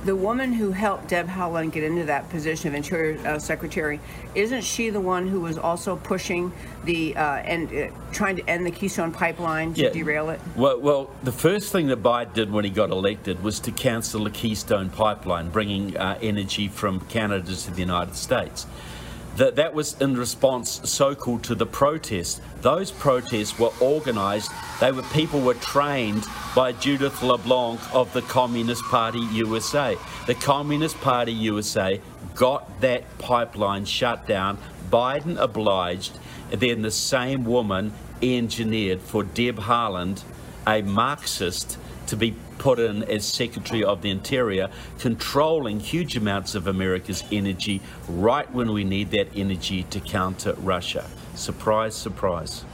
[0.04, 4.00] the woman who helped Deb Haaland get into that position of Interior uh, Secretary,
[4.34, 6.52] isn't she the one who was also pushing
[6.84, 9.90] the uh, and uh, trying to end the Keystone Pipeline to yeah.
[9.90, 10.40] derail it?
[10.56, 14.24] Well, well, the first thing that Biden did when he got elected was to cancel
[14.24, 18.66] the Keystone Pipeline, bringing uh, energy from Canada to the United States
[19.36, 22.40] that that was in response so-called to the protests.
[22.62, 24.50] Those protests were organized.
[24.80, 29.96] They were people were trained by Judith LeBlanc of the Communist Party USA.
[30.26, 32.00] The Communist Party USA
[32.34, 34.58] got that pipeline shut down.
[34.90, 36.18] Biden obliged.
[36.50, 40.24] Then the same woman engineered for Deb Haaland,
[40.66, 44.68] a Marxist, to be put in as Secretary of the Interior,
[44.98, 51.08] controlling huge amounts of America's energy right when we need that energy to counter Russia.
[51.34, 52.64] Surprise, surprise.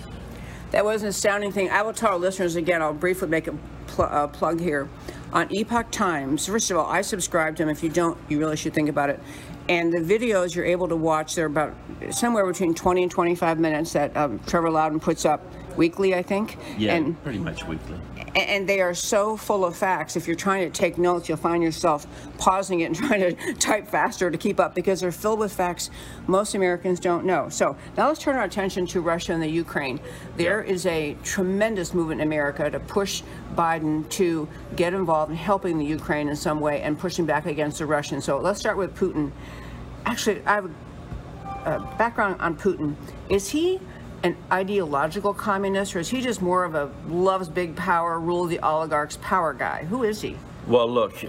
[0.72, 1.70] That was an astounding thing.
[1.70, 4.88] I will tell our listeners again, I'll briefly make a pl uh, plug here.
[5.32, 7.70] On Epoch Times, first of all, I subscribe to them.
[7.70, 9.20] If you don't, you really should think about it.
[9.68, 11.74] And the videos you're able to watch, they're about
[12.10, 15.44] somewhere between 20 and 25 minutes that um, Trevor Loudon puts up
[15.76, 16.58] weekly, I think.
[16.78, 17.98] Yeah, and, pretty much weekly.
[18.34, 20.16] And they are so full of facts.
[20.16, 22.06] If you're trying to take notes, you'll find yourself
[22.38, 25.90] pausing it and trying to type faster to keep up because they're filled with facts
[26.26, 27.48] most Americans don't know.
[27.48, 30.00] So now let's turn our attention to Russia and the Ukraine.
[30.36, 30.72] There yeah.
[30.72, 33.22] is a tremendous movement in America to push
[33.54, 37.78] Biden to get involved in helping the Ukraine in some way and pushing back against
[37.78, 38.24] the Russians.
[38.24, 39.30] So let's start with Putin.
[40.04, 40.70] Actually, I have
[41.64, 42.94] a background on Putin.
[43.28, 43.80] Is he
[44.26, 48.58] an ideological communist, or is he just more of a loves big power, rule the
[48.58, 49.84] oligarchs power guy?
[49.84, 50.36] Who is he?
[50.66, 51.24] Well, look,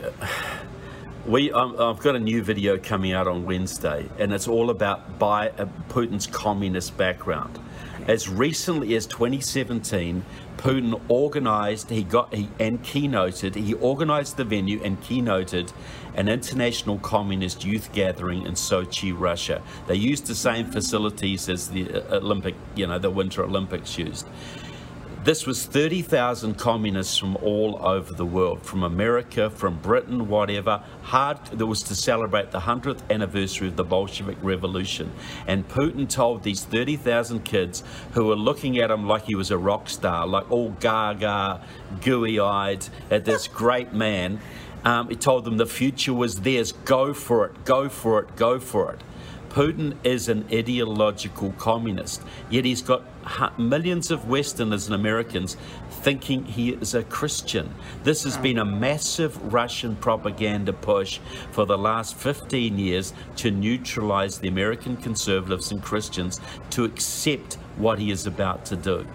[1.28, 5.20] we um, I've got a new video coming out on Wednesday, and it's all about
[5.20, 7.60] by, uh, Putin's communist background.
[8.08, 10.26] As recently as 2017,
[10.58, 15.72] Putin organized, he got, he, and keynoted, he organized the venue and keynoted
[16.18, 19.62] an international communist youth gathering in Sochi, Russia.
[19.88, 24.28] They used the same facilities as the uh, Olympic, you know, the Winter Olympics used.
[25.28, 30.82] This was 30,000 communists from all over the world, from America, from Britain, whatever.
[31.02, 35.12] Hard, that was to celebrate the 100th anniversary of the Bolshevik Revolution.
[35.46, 39.58] And Putin told these 30,000 kids who were looking at him like he was a
[39.58, 41.62] rock star, like all gaga,
[42.02, 44.40] gooey eyed, at this great man.
[44.84, 46.72] Um, he told them the future was theirs.
[46.72, 49.02] Go for it, go for it, go for it.
[49.50, 53.04] Putin is an ideological communist, yet he's got
[53.58, 55.58] millions of Westerners and Americans
[55.90, 57.74] thinking he is a Christian.
[58.04, 61.20] This has been a massive Russian propaganda push
[61.52, 66.40] for the last 15 years to neutralize the American conservatives and Christians
[66.72, 69.08] to accept what he is about to do.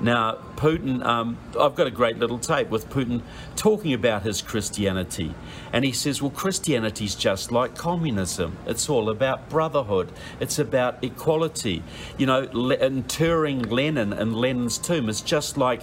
[0.00, 3.22] Now, Putin, um, I've got a great little tape with Putin
[3.56, 5.34] talking about his Christianity.
[5.72, 8.58] And he says, well, Christianity's just like communism.
[8.66, 11.82] It's all about brotherhood, it's about equality.
[12.18, 15.82] You know, interring Lenin in Lenin's tomb is just like,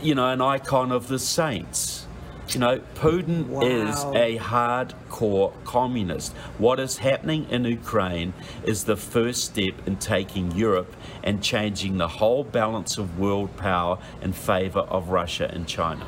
[0.00, 2.06] you know, an icon of the saints.
[2.54, 3.60] You know, Putin wow.
[3.62, 6.32] is a hardcore communist.
[6.58, 8.32] What is happening in Ukraine
[8.64, 13.98] is the first step in taking Europe and changing the whole balance of world power
[14.20, 16.04] in favor of Russia and China.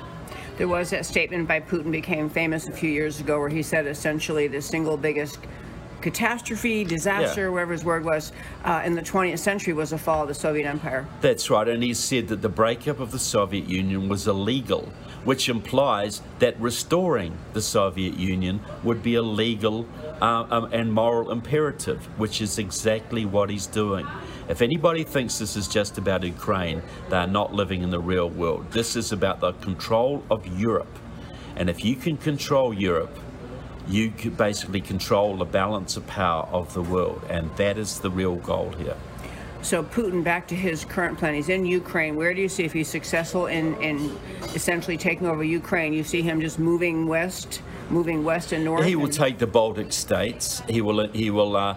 [0.59, 3.87] There was that statement by Putin became famous a few years ago where he said
[3.87, 5.39] essentially the single biggest
[6.03, 7.49] catastrophe, disaster, yeah.
[7.49, 8.33] whatever his word was,
[8.65, 11.07] uh, in the 20th century was the fall of the Soviet Empire.
[11.21, 14.93] That's right, and he said that the breakup of the Soviet Union was illegal,
[15.25, 19.87] which implies that restoring the Soviet Union would be a legal
[20.21, 24.07] uh, um, and moral imperative, which is exactly what he's doing.
[24.49, 28.29] If anybody thinks this is just about Ukraine, they are not living in the real
[28.29, 28.71] world.
[28.73, 30.99] This is about the control of Europe.
[31.57, 33.17] And if you can control Europe,
[33.89, 38.37] you basically control the balance of power of the world, and that is the real
[38.37, 38.97] goal here.
[39.63, 42.17] So Putin, back to his current plan, he's in Ukraine.
[42.17, 44.17] Where do you see if he's successful in, in
[44.55, 45.93] essentially taking over Ukraine?
[45.93, 48.85] You see him just moving west, moving west and north.
[48.85, 50.63] He will take the Baltic states.
[50.69, 51.09] He will.
[51.09, 51.57] He will.
[51.57, 51.77] Uh,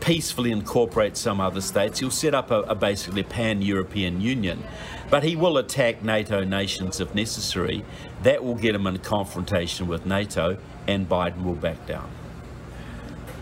[0.00, 1.98] peacefully incorporate some other states.
[1.98, 4.62] He'll set up a, a basically pan-European Union,
[5.10, 7.84] but he will attack NATO nations if necessary.
[8.22, 12.08] That will get him in confrontation with NATO, and Biden will back down.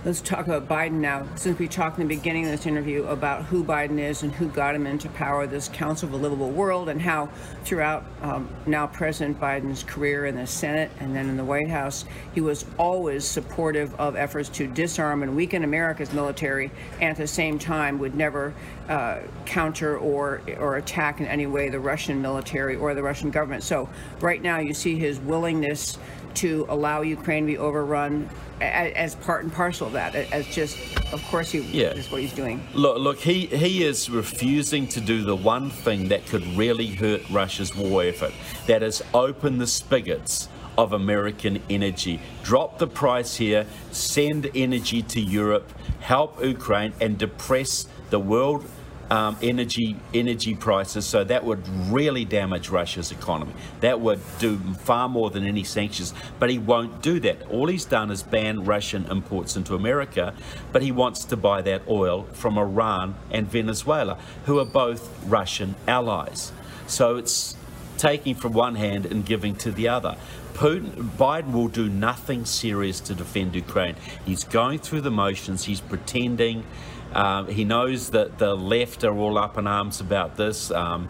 [0.02, 1.26] Let's talk about Biden now.
[1.34, 4.48] Since we talked in the beginning of this interview about who Biden is and who
[4.48, 7.28] got him into power, this Council of a Livable World, and how
[7.64, 12.06] throughout um, now President Biden's career in the Senate and then in the White House,
[12.34, 17.26] he was always supportive of efforts to disarm and weaken America's military, and at the
[17.26, 18.54] same time would never
[18.88, 23.64] uh, counter or or attack in any way the Russian military or the Russian government.
[23.64, 23.86] So
[24.20, 25.98] right now, you see his willingness
[26.36, 28.28] to allow Ukraine to be overrun
[28.60, 30.76] as part and parcel of that, as just,
[31.12, 31.88] of course, he yeah.
[31.92, 32.62] is what he's doing.
[32.74, 37.22] Look, look, he he is refusing to do the one thing that could really hurt
[37.30, 38.32] Russia's war effort.
[38.66, 42.20] That is, open the spigots of American energy.
[42.42, 48.64] Drop the price here, send energy to Europe, help Ukraine, and depress the world
[49.10, 51.04] um, energy energy prices.
[51.06, 53.52] So that would really damage Russia's economy.
[53.80, 56.14] That would do far more than any sanctions.
[56.38, 57.42] But he won't do that.
[57.50, 60.34] All he's done is ban Russian imports into America,
[60.72, 65.74] but he wants to buy that oil from Iran and Venezuela, who are both Russian
[65.86, 66.52] allies.
[66.86, 67.56] So it's
[67.98, 70.16] taking from one hand and giving to the other.
[70.54, 73.96] Putin, Biden will do nothing serious to defend Ukraine.
[74.26, 75.64] He's going through the motions.
[75.64, 76.64] He's pretending.
[77.12, 80.70] Um, he knows that the left are all up in arms about this.
[80.70, 81.08] Um,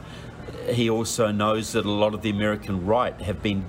[0.68, 3.64] he also knows that a lot of the American right have been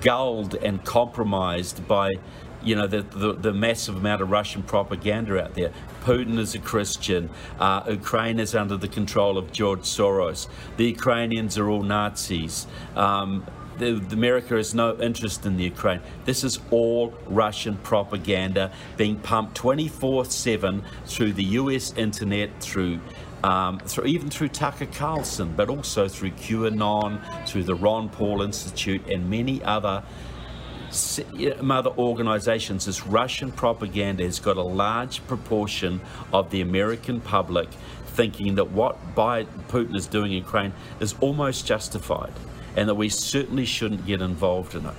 [0.00, 2.18] gulled and compromised by
[2.62, 5.72] you know the, the, the, massive amount of Russian propaganda out there.
[6.04, 7.30] Putin is a Christian.
[7.58, 10.46] Uh, Ukraine is under the control of George Soros.
[10.76, 12.66] The Ukrainians are all Nazis.
[12.96, 13.46] Um,
[13.80, 16.00] the, America has no interest in the Ukraine.
[16.24, 21.92] This is all Russian propaganda being pumped 24/7 through the U.S.
[21.96, 23.00] internet, through
[23.42, 29.06] um, through, even through Tucker Carlson, but also through QAnon, through the Ron Paul Institute,
[29.08, 30.02] and many other
[30.90, 32.86] other organizations.
[32.86, 36.00] This Russian propaganda has got a large proportion
[36.32, 37.68] of the American public
[38.08, 42.32] thinking that what Biden, Putin is doing in Ukraine is almost justified
[42.76, 44.94] and that we certainly shouldn't get involved in it.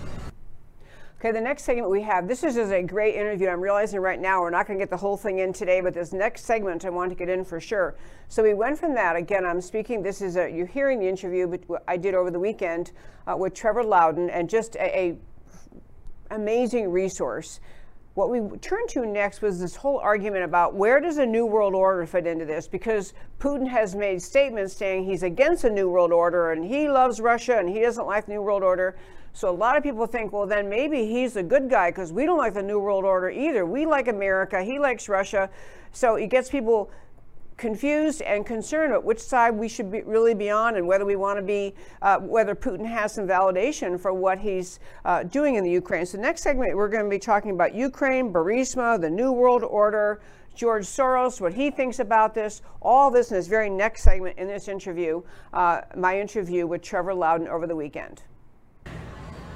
[1.19, 3.47] Okay, the next segment we have, this is just a great interview.
[3.47, 5.93] I'm realizing right now we're not going to get the whole thing in today, but
[5.93, 7.95] this next segment I want to get in for sure.
[8.27, 9.15] So we went from that.
[9.15, 12.39] Again, I'm speaking, this is a, you're hearing the interview but I did over the
[12.39, 12.91] weekend
[13.27, 15.17] uh, with Trevor Loudon and just a, a
[16.31, 17.59] amazing resource.
[18.13, 21.73] What we turned to next was this whole argument about where does a new world
[21.73, 22.67] order fit into this?
[22.67, 27.21] Because Putin has made statements saying he's against a new world order and he loves
[27.21, 28.97] Russia and he doesn't like the new world order.
[29.31, 32.25] So a lot of people think, well, then maybe he's a good guy because we
[32.25, 33.65] don't like the new world order either.
[33.65, 34.61] We like America.
[34.61, 35.49] He likes Russia.
[35.93, 36.91] So it gets people
[37.61, 41.15] confused and concerned about which side we should be, really be on and whether we
[41.15, 45.63] want to be, uh, whether Putin has some validation for what he's uh, doing in
[45.63, 46.05] the Ukraine.
[46.05, 50.21] So, next segment, we're going to be talking about Ukraine, Burisma, the New World Order.
[50.53, 54.49] George Soros, what he thinks about this, all this in this very next segment in
[54.49, 55.21] this interview,
[55.53, 58.23] uh, my interview with Trevor Loudon over the weekend.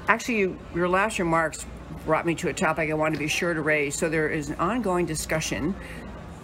[0.08, 1.66] Actually, you, your last remarks
[2.06, 3.94] brought me to a topic I wanted to be sure to raise.
[3.94, 5.74] So there is an ongoing discussion,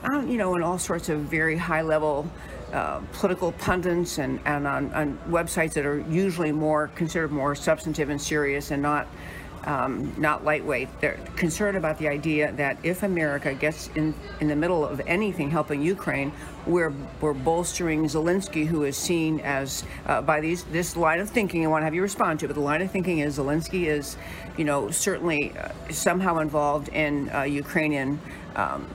[0.05, 2.29] um, you know, in all sorts of very high-level
[2.73, 8.09] uh, political pundits and, and on, on, websites that are usually more considered more substantive
[8.09, 9.07] and serious and not
[9.65, 10.89] um, not lightweight.
[11.01, 15.51] They're concerned about the idea that if America gets in, in the middle of anything
[15.51, 16.33] helping Ukraine,
[16.67, 21.65] we're, we're bolstering Zelensky, who is seen as, uh, by these this line of thinking,
[21.65, 24.17] I want to have you respond to, but the line of thinking is Zelensky is,
[24.57, 28.19] you know, certainly uh, somehow involved in uh, Ukrainian
[28.57, 28.87] um,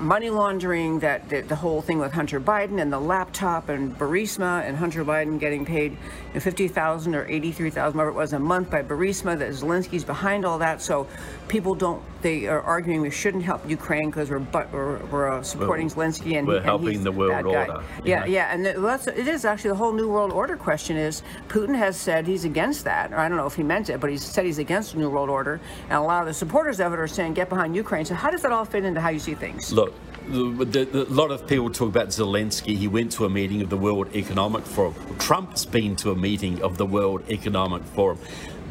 [0.00, 4.66] money laundering, that, that, the whole thing with Hunter Biden and the laptop and Burisma
[4.66, 5.98] and Hunter Biden getting paid you
[6.34, 10.58] know, 50000 or 83000 whatever it was a month by Burisma, that Zelensky's behind all
[10.58, 10.82] that.
[10.82, 11.06] So
[11.48, 15.42] people don't, they are arguing we shouldn't help Ukraine because we're, but, we're, we're uh,
[15.42, 17.82] supporting well, Zelensky and we're and helping the world order.
[18.04, 21.76] Yeah, yeah, and that's, it is actually the whole new world order question is Putin
[21.76, 24.16] has said he's against that, or I don't know if he meant it, but he
[24.16, 26.98] said he's against the new world order, and a lot of the supporters of it
[26.98, 28.04] are saying get behind Ukraine.
[28.04, 29.72] So how does that all fit into how you see things?
[29.72, 29.85] Look,
[30.28, 32.76] a lot of people talk about Zelensky.
[32.76, 34.94] He went to a meeting of the World Economic Forum.
[35.18, 38.18] Trump's been to a meeting of the World Economic Forum.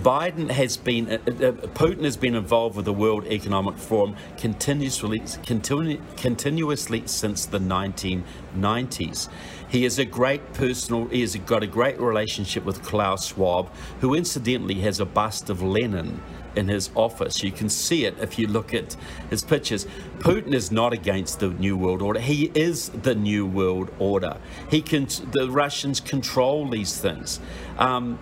[0.04, 5.20] Biden has been, uh, uh, Putin has been involved with the World Economic Forum continuously,
[5.20, 9.30] continu continuously since the 1990s.
[9.70, 13.70] He has a great personal, he has got a great relationship with Klaus Schwab,
[14.02, 16.22] who incidentally has a bust of Lenin
[16.56, 17.44] in his office.
[17.44, 18.96] You can see it if you look at
[19.30, 19.88] his pictures.
[20.20, 22.20] Putin is not against the New World Order.
[22.20, 24.38] He is the New World Order.
[24.70, 25.08] He can.
[25.32, 27.40] The Russians control these things.
[27.78, 28.18] Um,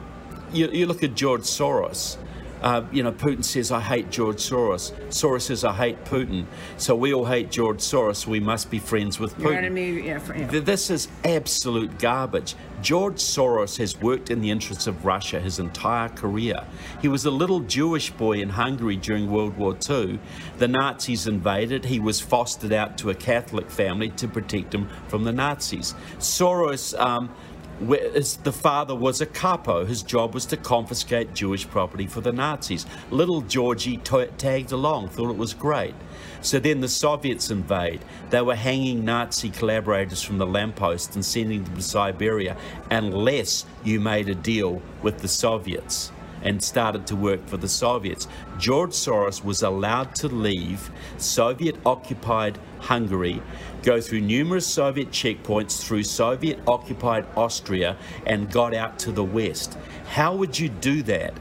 [0.51, 2.17] you, you look at George Soros.
[2.61, 4.93] Uh, you know, Putin says, I hate George Soros.
[5.09, 6.45] Soros says, I hate Putin.
[6.77, 8.25] So we all hate George Soros.
[8.25, 9.57] We must be friends with Putin.
[9.57, 10.47] Enemy, yeah, yeah.
[10.47, 12.55] This is absolute garbage.
[12.83, 16.65] George Soros has worked in the interests of Russia his entire career.
[17.01, 20.19] He was a little Jewish boy in Hungary during World War II.
[20.57, 21.85] The Nazis invaded.
[21.85, 25.95] He was fostered out to a Catholic family to protect him from the Nazis.
[26.19, 27.33] Soros um,
[27.79, 29.85] the father was a capo.
[29.85, 32.85] His job was to confiscate Jewish property for the Nazis.
[33.11, 35.95] Little Georgie tagged along, thought it was great.
[36.41, 38.03] So then the Soviets invade.
[38.29, 42.57] They were hanging Nazi collaborators from the lamppost and sending them to Siberia
[42.91, 46.11] unless you made a deal with the Soviets
[46.43, 48.27] and started to work for the Soviets.
[48.59, 53.41] George Soros was allowed to leave Soviet occupied Hungary,
[53.83, 59.77] go through numerous Soviet checkpoints through Soviet occupied Austria, and got out to the West.
[60.07, 61.33] How would you do that?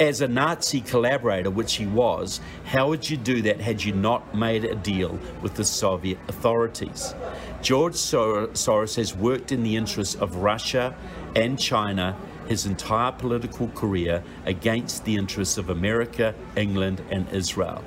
[0.00, 4.34] As a Nazi collaborator, which he was, how would you do that had you not
[4.34, 7.14] made a deal with the Soviet authorities?
[7.62, 10.94] George Soros has worked in the interests of Russia
[11.36, 12.16] and China
[12.48, 17.82] his entire political career against the interests of America, England, and Israel.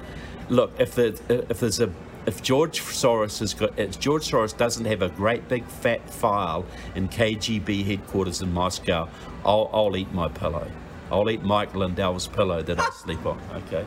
[0.49, 1.91] Look, if, if there's a
[2.27, 6.65] if George Soros has got, if George Soros doesn't have a great big fat file
[6.93, 9.07] in KGB headquarters in Moscow,
[9.45, 10.69] I'll, I'll eat my pillow.
[11.09, 13.39] I'll eat Mike Lindell's pillow that I sleep on.
[13.55, 13.85] Okay.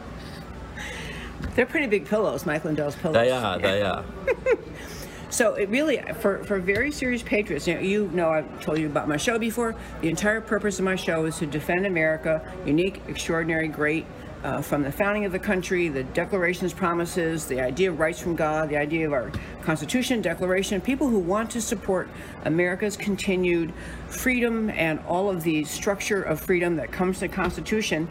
[1.54, 3.14] They're pretty big pillows, Mike Lindell's pillows.
[3.14, 3.58] They are.
[3.58, 4.04] They are.
[5.30, 8.86] So it really, for, for very serious patriots, you know, you know I've told you
[8.86, 9.76] about my show before.
[10.00, 14.06] The entire purpose of my show is to defend America, unique, extraordinary, great,
[14.42, 18.36] uh, from the founding of the country, the declarations, promises, the idea of rights from
[18.36, 19.30] God, the idea of our
[19.62, 22.08] Constitution, Declaration, people who want to support
[22.44, 23.72] America's continued
[24.08, 28.08] freedom and all of the structure of freedom that comes to the Constitution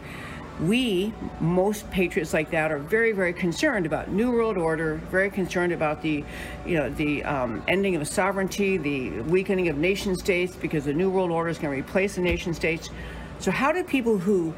[0.60, 5.72] we, most patriots like that, are very, very concerned about New World Order, very concerned
[5.72, 6.24] about the,
[6.66, 11.10] you know, the um, ending of sovereignty, the weakening of nation states, because the New
[11.10, 12.90] World Order is going to replace the nation states.
[13.38, 14.54] So how do people who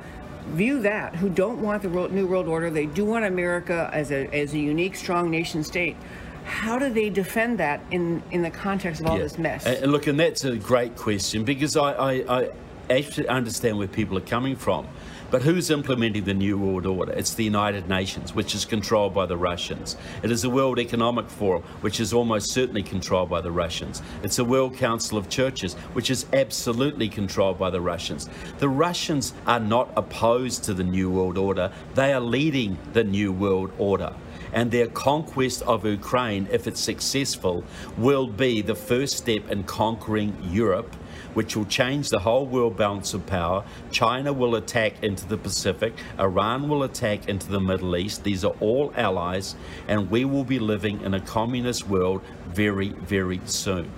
[0.48, 4.26] view that, who don't want the New World Order, they do want America as a,
[4.34, 5.96] as a unique, strong nation state,
[6.44, 9.22] how do they defend that in, in the context of all yeah.
[9.22, 9.64] this mess?
[9.64, 12.50] And look, and that's a great question because I, I, I
[12.90, 14.86] actually understand where people are coming from.
[15.32, 17.12] But who's implementing the New World Order?
[17.12, 19.96] It's the United Nations, which is controlled by the Russians.
[20.22, 24.02] It is the World Economic Forum, which is almost certainly controlled by the Russians.
[24.22, 28.28] It's the World Council of Churches, which is absolutely controlled by the Russians.
[28.58, 31.72] The Russians are not opposed to the New World Order.
[31.94, 34.12] They are leading the New World Order.
[34.52, 37.64] And their conquest of Ukraine, if it's successful,
[37.96, 40.94] will be the first step in conquering Europe
[41.34, 43.64] which will change the whole world balance of power.
[43.90, 45.94] China will attack into the Pacific.
[46.18, 48.24] Iran will attack into the Middle East.
[48.24, 49.54] These are all allies,
[49.88, 53.90] and we will be living in a communist world very, very soon.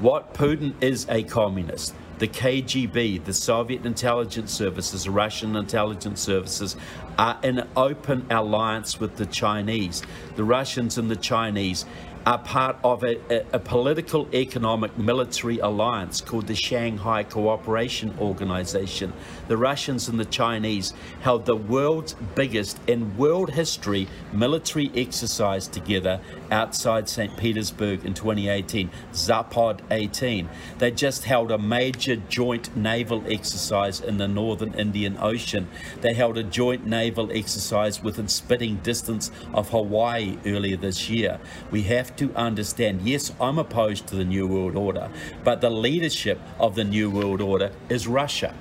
[0.00, 6.76] What Putin is a communist the KGB, the Soviet intelligence services, Russian intelligence services
[7.18, 10.02] are in open alliance with the Chinese.
[10.36, 11.84] The Russians and the Chinese
[12.26, 19.12] are part of a, a, a, political, economic, military alliance called the Shanghai Cooperation Organization.
[19.48, 26.18] The Russians and the Chinese held the world's biggest in world history military exercise together
[26.50, 27.36] outside St.
[27.36, 30.48] Petersburg in 2018, Zapad 18.
[30.78, 35.68] They just held a major joint naval exercise in the northern Indian Ocean.
[36.00, 41.38] They held a joint naval exercise within spitting distance of Hawaii earlier this year.
[41.70, 45.10] We have to understand yes, I'm opposed to the New World Order,
[45.42, 48.54] but the leadership of the New World Order is Russia.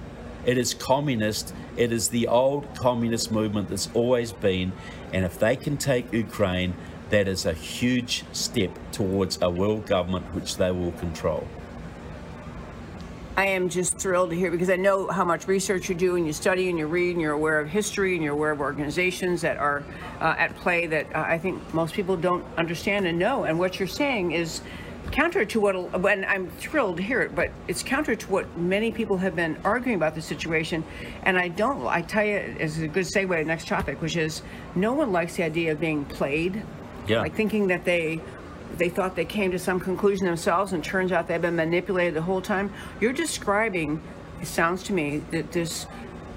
[0.45, 1.53] It is communist.
[1.77, 4.73] It is the old communist movement that's always been.
[5.13, 6.73] And if they can take Ukraine,
[7.09, 11.47] that is a huge step towards a world government which they will control.
[13.35, 16.27] I am just thrilled to hear because I know how much research you do and
[16.27, 19.41] you study and you read and you're aware of history and you're aware of organizations
[19.41, 19.83] that are
[20.21, 23.45] uh, at play that uh, I think most people don't understand and know.
[23.45, 24.61] And what you're saying is
[25.11, 28.91] counter to what, and I'm thrilled to hear it, but it's counter to what many
[28.91, 30.83] people have been arguing about the situation.
[31.23, 34.15] And I don't, I tell you, it's a good segue to the next topic, which
[34.15, 34.43] is
[34.75, 36.61] no one likes the idea of being played.
[37.07, 37.21] Yeah.
[37.21, 38.21] Like thinking that they
[38.77, 42.21] they thought they came to some conclusion themselves and turns out they've been manipulated the
[42.21, 42.71] whole time.
[42.99, 44.01] You're describing,
[44.41, 45.87] it sounds to me, that this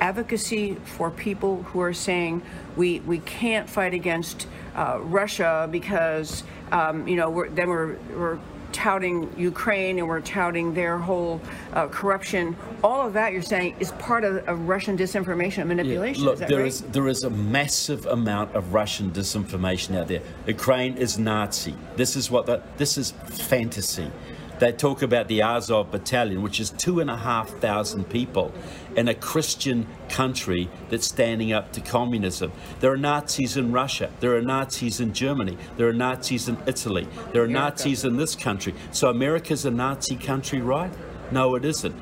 [0.00, 2.42] advocacy for people who are saying
[2.76, 8.38] we, we can't fight against uh, Russia because, um, you know, we're, then we're, we're
[8.76, 11.40] touting Ukraine and we're touting their whole
[11.72, 12.54] uh, corruption.
[12.84, 16.22] All of that you're saying is part of, of Russian disinformation and manipulation.
[16.22, 16.66] Yeah, look, is there right?
[16.66, 20.20] is, there is a massive amount of Russian disinformation out there.
[20.46, 21.74] Ukraine is Nazi.
[21.96, 24.10] This is what the, this is fantasy.
[24.58, 28.52] They talk about the Azov Battalion, which is two and a half thousand people
[28.96, 32.52] in a Christian country that's standing up to communism.
[32.80, 34.10] There are Nazis in Russia.
[34.20, 35.58] There are Nazis in Germany.
[35.76, 37.06] There are Nazis in Italy.
[37.32, 37.70] There are America.
[37.70, 38.74] Nazis in this country.
[38.92, 40.92] So America's a Nazi country, right?
[41.30, 41.94] No, it isn't.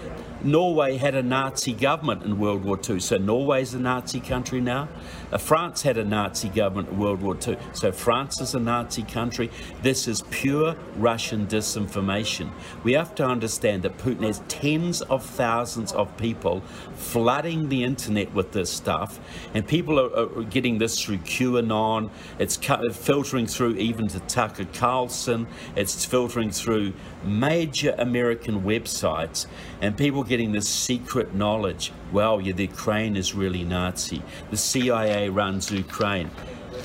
[0.44, 4.88] Norway had a Nazi government in World War II, so Norway's a Nazi country now.
[5.34, 9.02] Uh, France had a Nazi government in World War II, so France is a Nazi
[9.02, 9.50] country.
[9.82, 12.50] This is pure Russian disinformation.
[12.84, 16.60] We have to understand that Putin has tens of thousands of people
[16.94, 19.18] flooding the internet with this stuff,
[19.54, 22.10] and people are, are getting this through QAnon.
[22.38, 25.48] It's filtering through even to Tucker Carlson.
[25.74, 26.92] It's filtering through
[27.24, 29.46] major American websites,
[29.80, 31.90] and people getting this secret knowledge.
[32.14, 34.22] Well, yeah, the Ukraine is really Nazi.
[34.52, 36.30] The CIA runs Ukraine.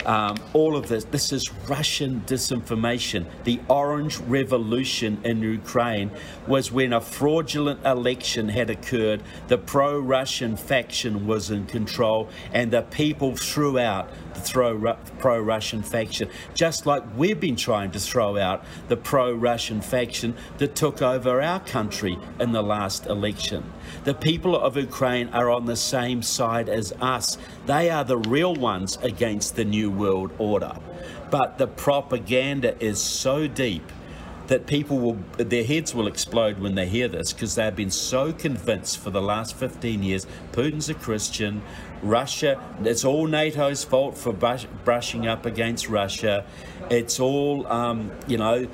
[0.07, 3.27] Um, all of this, this is Russian disinformation.
[3.43, 6.09] The Orange Revolution in Ukraine
[6.47, 12.71] was when a fraudulent election had occurred, the pro Russian faction was in control, and
[12.71, 18.37] the people threw out the pro Russian faction, just like we've been trying to throw
[18.37, 23.63] out the pro Russian faction that took over our country in the last election.
[24.03, 27.37] The people of Ukraine are on the same side as us.
[27.65, 30.75] They are the real ones against the New World Order.
[31.29, 33.83] But the propaganda is so deep
[34.49, 38.33] that people will, their heads will explode when they hear this because they've been so
[38.33, 41.61] convinced for the last 15 years Putin's a Christian,
[42.01, 46.45] Russia, it's all NATO's fault for brush, brushing up against Russia.
[46.89, 48.67] It's all, um, you know,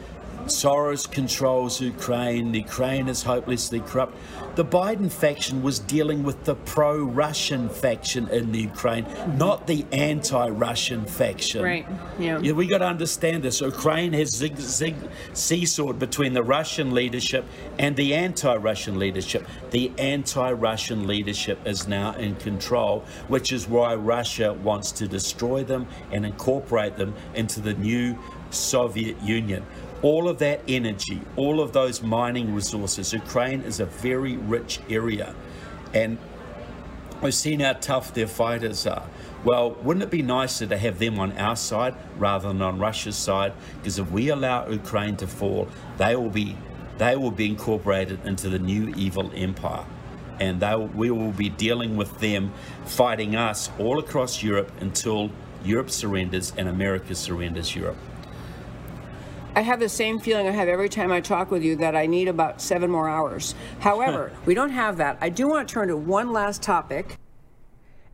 [0.45, 4.15] Soros controls Ukraine, Ukraine is hopelessly corrupt.
[4.55, 9.05] The Biden faction was dealing with the pro Russian faction in the Ukraine,
[9.37, 11.63] not the anti Russian faction.
[11.63, 11.87] Right.
[12.19, 12.39] Yeah.
[12.39, 12.51] yeah.
[12.53, 13.59] We got to understand this.
[13.59, 14.95] Ukraine has zig, zig,
[15.33, 17.43] seesawed between the Russian leadership
[17.79, 19.45] and the anti Russian leadership.
[19.71, 25.63] The anti Russian leadership is now in control, which is why Russia wants to destroy
[25.63, 28.17] them and incorporate them into the new
[28.51, 29.65] Soviet Union
[30.05, 33.11] all of that energy, all of those mining resources.
[33.11, 35.33] Ukraine is a very rich area.
[35.95, 36.19] And
[37.23, 39.07] we've seen how tough their fighters are.
[39.43, 43.15] Well, wouldn't it be nicer to have them on our side rather than on Russia's
[43.15, 43.53] side?
[43.77, 46.55] Because if we allow Ukraine to fall, they will be
[46.99, 49.85] they will be incorporated into the new evil empire.
[50.39, 52.53] And they, we will be dealing with them
[52.85, 55.31] fighting us all across Europe until
[55.65, 57.97] Europe surrenders, and America surrenders Europe.
[59.55, 62.07] I have the same feeling I have every time I talk with you that I
[62.07, 63.55] need about seven more hours.
[63.79, 65.17] However, we don't have that.
[65.21, 67.15] I do want to turn to one last topic.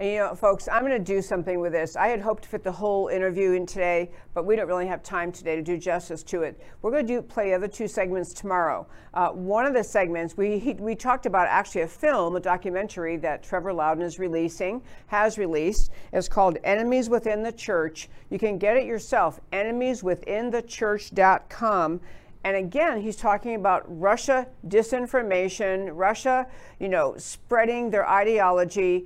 [0.01, 1.95] And you know, folks, I'm going to do something with this.
[1.95, 5.03] I had hoped to fit the whole interview in today, but we don't really have
[5.03, 6.59] time today to do justice to it.
[6.81, 8.87] We're going to do play the other two segments tomorrow.
[9.13, 13.15] Uh, one of the segments we he, we talked about actually a film, a documentary
[13.17, 15.91] that Trevor Loudon is releasing, has released.
[16.11, 18.09] It's called Enemies Within the Church.
[18.31, 19.39] You can get it yourself.
[19.53, 22.01] Enemieswithinthechurch.com.
[22.43, 26.47] And again, he's talking about Russia disinformation, Russia,
[26.79, 29.05] you know, spreading their ideology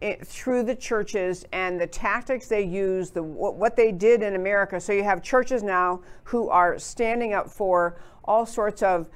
[0.00, 4.80] it, through the churches and the tactics they use, the what they did in America.
[4.80, 9.08] So you have churches now who are standing up for all sorts of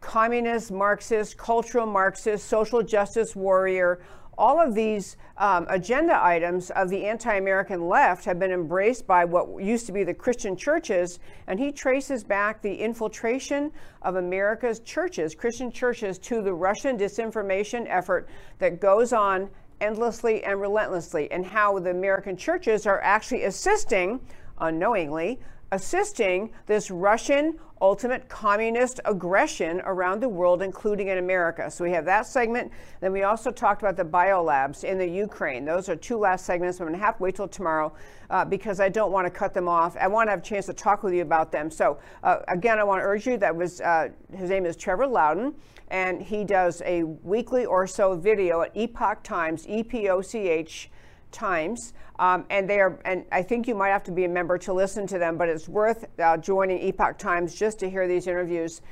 [0.00, 4.00] communist, Marxist, cultural Marxist, social justice warrior.
[4.38, 9.26] All of these um, agenda items of the anti American left have been embraced by
[9.26, 13.70] what used to be the Christian churches, and he traces back the infiltration
[14.00, 18.28] of America's churches, Christian churches, to the Russian disinformation effort
[18.58, 19.50] that goes on
[19.82, 24.20] endlessly and relentlessly, and how the American churches are actually assisting,
[24.58, 25.40] unknowingly,
[25.72, 31.68] assisting this Russian ultimate communist aggression around the world, including in America.
[31.68, 32.70] So we have that segment.
[33.00, 35.64] Then we also talked about the biolabs in the Ukraine.
[35.64, 36.80] Those are two last segments.
[36.80, 37.92] I'm going to have to wait till tomorrow
[38.30, 39.96] uh, because I don't want to cut them off.
[39.96, 41.70] I want to have a chance to talk with you about them.
[41.70, 45.08] So uh, again, I want to urge you that was uh, his name is Trevor
[45.08, 45.52] Loudon
[45.88, 50.48] and he does a weekly or so video at Epoch Times, E P O C
[50.48, 50.88] H
[51.32, 52.98] Times, um, and they are.
[53.04, 55.48] And I think you might have to be a member to listen to them, but
[55.48, 58.82] it's worth uh, joining Epoch Times just to hear these interviews,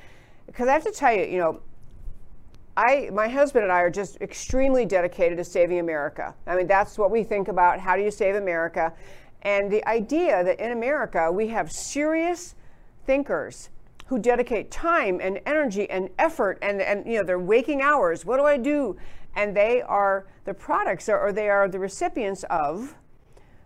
[0.46, 1.60] because I have to tell you, you know.
[2.76, 6.34] I, my husband and I are just extremely dedicated to saving America.
[6.46, 7.78] I mean, that's what we think about.
[7.78, 8.94] How do you save America?
[9.42, 12.54] And the idea that in America we have serious
[13.04, 13.70] thinkers
[14.10, 18.38] who dedicate time and energy and effort and, and you know their waking hours what
[18.38, 18.96] do i do
[19.34, 22.94] and they are the products or they are the recipients of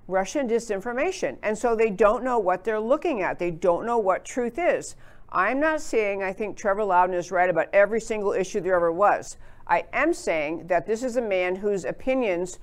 [0.07, 1.39] russian disinformation.
[1.43, 3.39] And so they don't know what they're looking at.
[3.39, 4.97] They don't know what truth is.
[5.31, 8.93] I'm not saying i think trevor loudon is right about every single issue there ever
[8.93, 9.37] was.
[9.67, 12.59] I am saying that this is a man whose opinions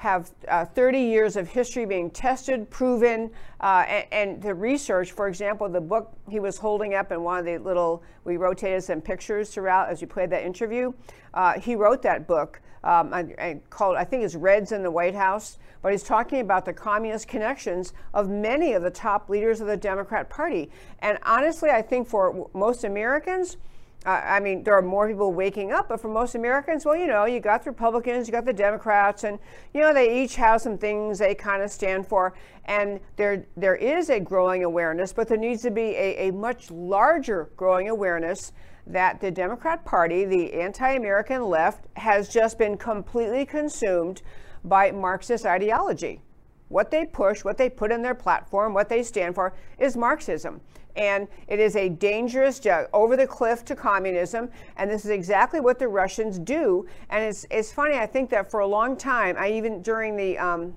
[0.00, 3.30] have uh, 30 years of history being tested, proven,
[3.60, 5.12] uh, and, and, the research.
[5.12, 8.82] For example, the book he was holding up in one of the little, we rotated
[8.82, 10.94] some pictures throughout as you played that interview.
[11.34, 14.90] Uh, he wrote that book um, I, I called, I think it's Reds in the
[14.90, 19.60] White House, but he's talking about the communist connections of many of the top leaders
[19.60, 20.70] of the Democrat Party.
[21.00, 23.58] And honestly, I think for most Americans,
[24.06, 27.26] I mean, there are more people waking up, but for most Americans, well, you know,
[27.26, 29.38] you got the Republicans, you got the Democrats, and
[29.74, 32.32] you know, they each have some things they kind of stand for.
[32.64, 36.70] And there, there is a growing awareness, but there needs to be a, a much
[36.70, 38.52] larger growing awareness
[38.86, 44.22] that the Democrat Party, the anti-American left, has just been completely consumed
[44.64, 46.22] by Marxist ideology.
[46.68, 50.62] What they push, what they put in their platform, what they stand for is Marxism
[50.96, 54.50] and it is a dangerous jug over the cliff to communism.
[54.76, 56.86] And this is exactly what the Russians do.
[57.10, 60.38] And it's, it's funny, I think that for a long time, I even during the,
[60.38, 60.74] um,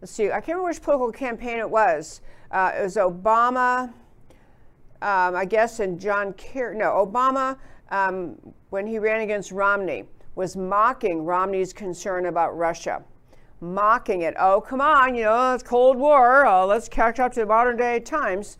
[0.00, 2.20] let's see, I can't remember which political campaign it was.
[2.50, 3.92] Uh, it was Obama,
[5.00, 7.56] um, I guess, and John Kerry, no, Obama,
[7.90, 8.36] um,
[8.70, 10.04] when he ran against Romney,
[10.34, 13.02] was mocking Romney's concern about Russia
[13.62, 14.34] mocking it.
[14.38, 16.46] Oh, come on, you know, it's Cold War.
[16.46, 18.58] Oh, let's catch up to modern day times.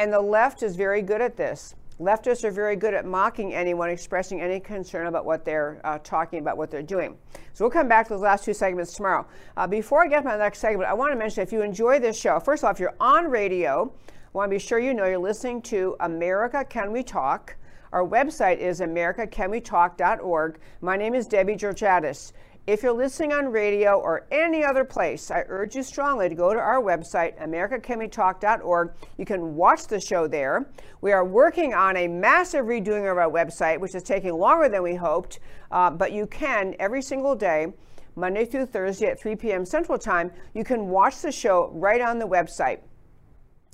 [0.00, 1.74] And the left is very good at this.
[2.00, 6.38] Leftists are very good at mocking anyone expressing any concern about what they're uh, talking
[6.38, 7.18] about, what they're doing.
[7.52, 9.26] So we'll come back to those last two segments tomorrow.
[9.58, 11.98] Uh, before I get to my next segment, I want to mention if you enjoy
[11.98, 14.94] this show, first of all, if you're on radio, I want to be sure you
[14.94, 17.56] know you're listening to America Can We Talk.
[17.92, 20.60] Our website is americacanwetalk.org.
[20.80, 22.32] My name is Debbie Georgatos.
[22.66, 26.52] If you're listening on radio or any other place, I urge you strongly to go
[26.52, 28.92] to our website, americacanwetalk.org.
[29.16, 30.66] You can watch the show there.
[31.00, 34.82] We are working on a massive redoing of our website, which is taking longer than
[34.82, 35.40] we hoped,
[35.70, 37.72] uh, but you can every single day.
[38.14, 39.64] Monday through Thursday at 3 p.m.
[39.64, 42.80] Central Time, you can watch the show right on the website.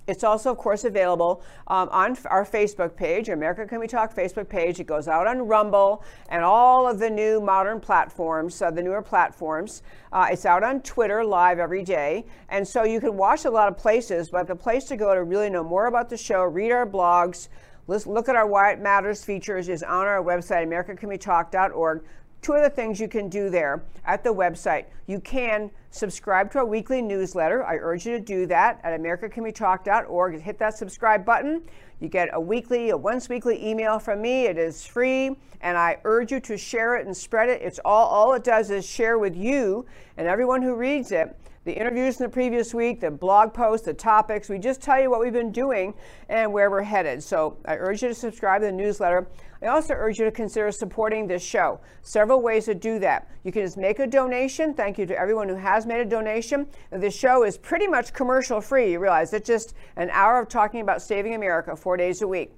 [0.06, 4.48] It's also, of course, available um, on our Facebook page, America Can We Talk Facebook
[4.48, 4.78] page.
[4.78, 9.02] It goes out on Rumble and all of the new modern platforms, uh, the newer
[9.02, 9.82] platforms.
[10.12, 12.24] Uh, it's out on Twitter live every day.
[12.50, 15.24] And so you can watch a lot of places, but the place to go to
[15.24, 17.48] really know more about the show, read our blogs,
[17.88, 22.04] look at our Why It Matters features is on our website, americacanwetalk.org
[22.46, 24.84] two other things you can do there at the website.
[25.08, 27.64] You can subscribe to our weekly newsletter.
[27.64, 30.40] I urge you to do that at americacanwetalk.org.
[30.40, 31.62] Hit that subscribe button.
[31.98, 34.46] You get a weekly, a once weekly email from me.
[34.46, 37.62] It is free, and I urge you to share it and spread it.
[37.62, 39.84] It's all all it does is share with you
[40.16, 41.36] and everyone who reads it
[41.66, 44.48] the interviews in the previous week, the blog posts, the topics.
[44.48, 45.94] We just tell you what we've been doing
[46.28, 47.20] and where we're headed.
[47.24, 49.26] So I urge you to subscribe to the newsletter.
[49.60, 51.80] I also urge you to consider supporting this show.
[52.02, 53.28] Several ways to do that.
[53.42, 54.74] You can just make a donation.
[54.74, 56.68] Thank you to everyone who has made a donation.
[56.92, 58.92] This show is pretty much commercial free.
[58.92, 62.52] You realize it's just an hour of talking about saving America four days a week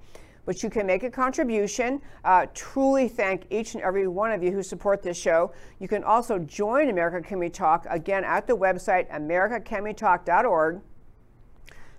[0.49, 2.01] but you can make a contribution.
[2.25, 5.53] Uh, truly thank each and every one of you who support this show.
[5.79, 10.81] You can also join America Can We Talk again at the website americacanwetalk.org.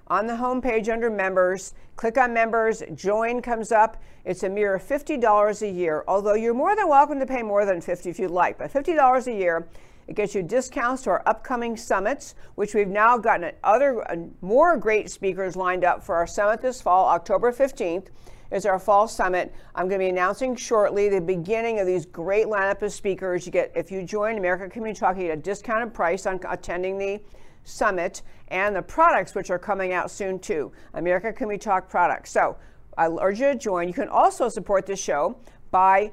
[0.07, 4.01] On the homepage under members, click on members, join comes up.
[4.25, 7.81] It's a mere $50 a year, although you're more than welcome to pay more than
[7.81, 9.67] 50 if you'd like, but $50 a year.
[10.07, 14.75] It gets you discounts to our upcoming summits, which we've now gotten other uh, more
[14.75, 18.07] great speakers lined up for our summit this fall, October 15th
[18.51, 19.53] is our fall summit.
[19.75, 23.45] I'm going to be announcing shortly the beginning of these great lineup of speakers.
[23.45, 26.39] You get if you join America Can We Talk, you get a discounted price on
[26.47, 27.21] attending the
[27.63, 30.71] summit and the products which are coming out soon too.
[30.93, 32.31] America Can We Talk products.
[32.31, 32.57] So
[32.97, 33.87] I urge you to join.
[33.87, 35.37] You can also support this show
[35.71, 36.11] by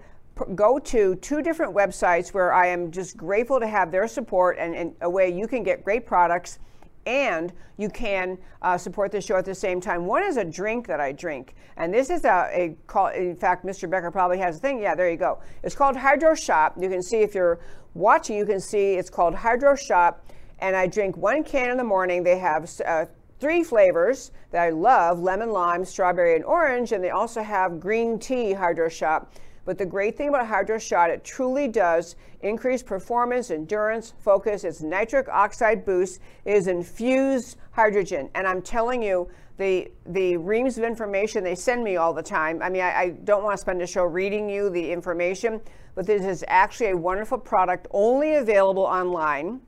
[0.55, 4.75] go to two different websites where I am just grateful to have their support and,
[4.75, 6.59] and a way you can get great products
[7.07, 10.07] and you can uh, support the show at the same time.
[10.07, 13.09] One is a drink that I drink, and this is a, a call.
[13.09, 13.89] In fact, Mr.
[13.89, 14.81] Becker probably has a thing.
[14.81, 15.41] Yeah, there you go.
[15.63, 16.75] It's called Hydro Shot.
[16.79, 17.61] You can see if you're
[17.95, 20.25] watching, you can see it's called Hydro Shot,
[20.59, 22.23] and I drink one can in the morning.
[22.23, 23.07] They have uh,
[23.39, 28.19] three flavors that I love: lemon, lime, strawberry, and orange, and they also have green
[28.19, 29.33] tea Hydro Shot.
[29.67, 34.65] But the great thing about Hydro Shot, it truly does increase performance, endurance, focus.
[34.65, 36.21] It's nitric oxide boost.
[36.45, 38.31] It is infused hydrogen.
[38.35, 42.63] And I'm telling you, the the reams of information they send me all the time.
[42.63, 45.61] I mean, I, I don't want to spend a show reading you the information,
[45.95, 49.61] but this is actually a wonderful product only available online.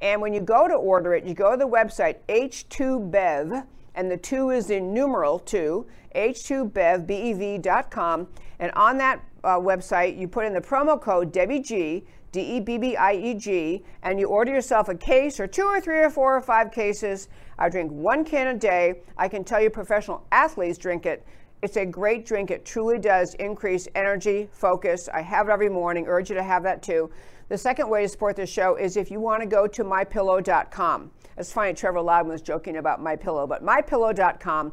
[0.00, 4.16] And when you go to order it, you go to the website H2Bev, and the
[4.16, 8.28] two is in numeral two, H2BevBev.com.
[8.58, 12.60] And on that uh, website, you put in the promo code Debbie G, D E
[12.60, 15.98] B B I E G, and you order yourself a case or two or three
[15.98, 17.28] or four or five cases.
[17.58, 19.02] I drink one can a day.
[19.16, 21.26] I can tell you professional athletes drink it.
[21.62, 22.50] It's a great drink.
[22.50, 25.08] It truly does increase energy, focus.
[25.12, 26.06] I have it every morning.
[26.08, 27.10] Urge you to have that too.
[27.48, 31.10] The second way to support this show is if you want to go to mypillow.com.
[31.36, 34.72] It's funny, Trevor Loudon was joking about mypillow, but mypillow.com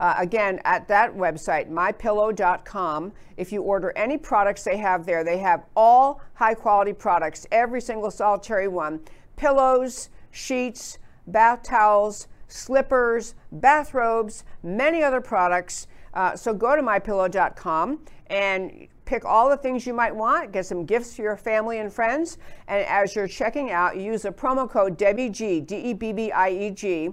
[0.00, 5.38] uh, again, at that website, mypillow.com, if you order any products they have there, they
[5.38, 9.00] have all high quality products, every single solitary one
[9.36, 15.86] pillows, sheets, bath towels, slippers, bathrobes, many other products.
[16.14, 20.84] Uh, so go to mypillow.com and pick all the things you might want, get some
[20.84, 22.38] gifts for your family and friends.
[22.68, 26.50] And as you're checking out, use the promo code DebbieG, D E B B I
[26.50, 27.10] E G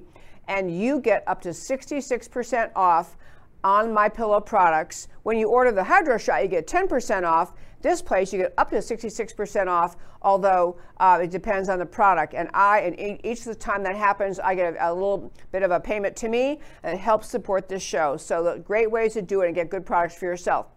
[0.47, 3.17] and you get up to 66% off
[3.63, 5.07] on my pillow products.
[5.23, 7.53] When you order the Hydro Shot, you get 10% off.
[7.81, 12.33] This place, you get up to 66% off, although uh, it depends on the product.
[12.33, 15.63] And I, and each of the time that happens, I get a, a, little bit
[15.63, 18.17] of a payment to me, and it helps support this show.
[18.17, 20.67] So, the great ways to do it and get good products for yourself.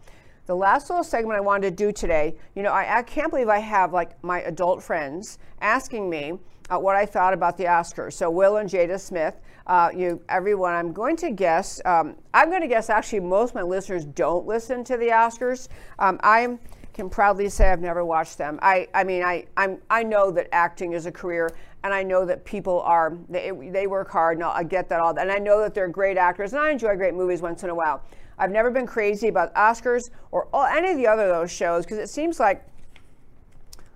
[0.46, 3.48] The last little segment I wanted to do today, you know, I, I can't believe
[3.48, 6.34] I have like my adult friends asking me
[6.70, 8.14] uh, what I thought about the Oscars.
[8.14, 9.40] So Will and Jada Smith,
[9.70, 11.80] uh, you everyone, I'm going to guess.
[11.84, 15.68] Um, I'm going to guess actually most of my listeners don't listen to the Oscars.
[16.00, 16.58] Um, I
[16.92, 18.58] can proudly say I've never watched them.
[18.62, 21.48] I, I mean, I, I'm, I know that acting is a career,
[21.84, 24.38] and I know that people are they, they work hard.
[24.38, 26.96] And I get that all, and I know that they're great actors, and I enjoy
[26.96, 28.02] great movies once in a while.
[28.38, 31.98] I've never been crazy about Oscars or all, any of the other those shows because
[31.98, 32.66] it seems like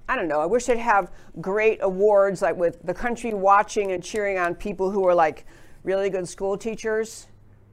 [0.09, 0.41] I don't know.
[0.41, 1.11] I wish they'd have
[1.41, 5.47] great awards like with the country watching and cheering on people who are like
[5.85, 7.28] really good school teachers.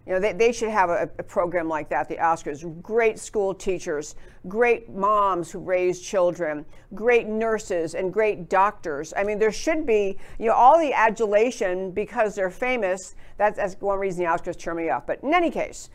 [0.06, 2.82] You know, they, they should have a, a, program like that, the Oscars.
[2.82, 4.16] Great school teachers,
[4.48, 9.14] great moms who raise children, great nurses, and great doctors.
[9.16, 13.16] I mean, there should be, you know, all the adulation because they're famous.
[13.38, 15.06] That's, that's one reason the Oscars turn me off.
[15.06, 15.90] But in any case,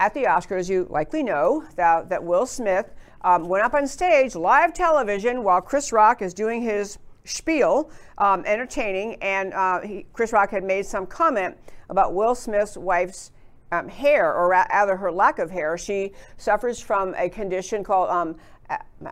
[0.00, 2.90] at the Oscars, you likely know that, that Will Smith
[3.20, 8.44] um, went up on stage, live television, while Chris Rock is doing his spiel, um,
[8.46, 11.56] entertaining, and uh, he, Chris Rock had made some comment
[11.88, 13.32] about Will Smith's wife's
[13.72, 15.78] um, hair, or rather her lack of hair.
[15.78, 18.36] She suffers from a condition called um,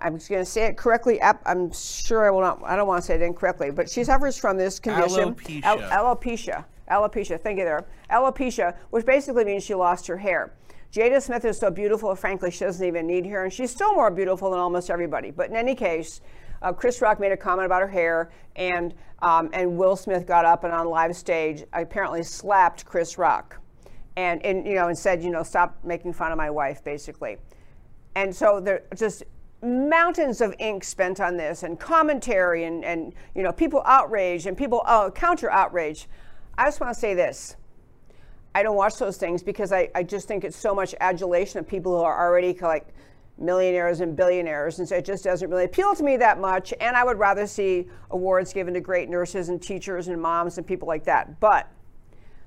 [0.00, 1.20] I'm just going to say it correctly.
[1.22, 2.60] I'm sure I will not.
[2.64, 5.62] I don't want to say it incorrectly, but she suffers from this condition, alopecia.
[5.64, 6.64] Al- alopecia.
[6.90, 7.40] Alopecia.
[7.40, 7.86] Thank you there.
[8.10, 10.52] Alopecia, which basically means she lost her hair.
[10.92, 14.10] Jada Smith is so beautiful, frankly, she doesn't even need hair, and she's still more
[14.10, 15.30] beautiful than almost everybody.
[15.30, 16.22] But in any case,
[16.62, 20.44] uh, Chris Rock made a comment about her hair, and um, and Will Smith got
[20.44, 23.60] up and on live stage apparently slapped Chris Rock,
[24.16, 27.36] and and you know and said, you know, stop making fun of my wife, basically.
[28.14, 29.24] And so they're just
[29.62, 34.56] mountains of ink spent on this and commentary and, and you know people outraged and
[34.56, 36.06] people uh, counter outrage
[36.56, 37.56] i just want to say this
[38.54, 41.66] i don't watch those things because I, I just think it's so much adulation of
[41.66, 42.86] people who are already like
[43.40, 46.96] millionaires and billionaires and so it just doesn't really appeal to me that much and
[46.96, 50.88] i would rather see awards given to great nurses and teachers and moms and people
[50.88, 51.70] like that but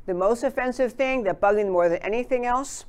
[0.05, 2.85] the most offensive thing that bugged me more than anything else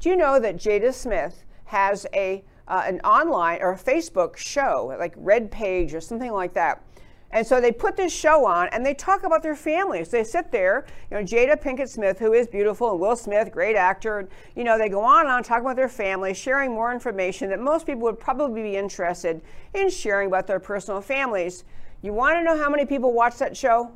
[0.00, 4.94] do you know that jada smith has a uh, an online or a Facebook show,
[4.98, 6.82] like Red Page or something like that.
[7.30, 10.08] And so they put this show on and they talk about their families.
[10.08, 13.76] They sit there, you know, Jada Pinkett Smith, who is beautiful, and Will Smith, great
[13.76, 14.28] actor.
[14.56, 17.60] You know, they go on and on talking about their family, sharing more information that
[17.60, 19.42] most people would probably be interested
[19.74, 21.64] in sharing about their personal families.
[22.00, 23.90] You want to know how many people watch that show?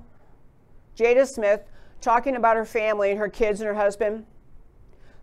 [0.97, 1.63] Jada Smith
[2.03, 4.27] talking about her family and her kids and her husband?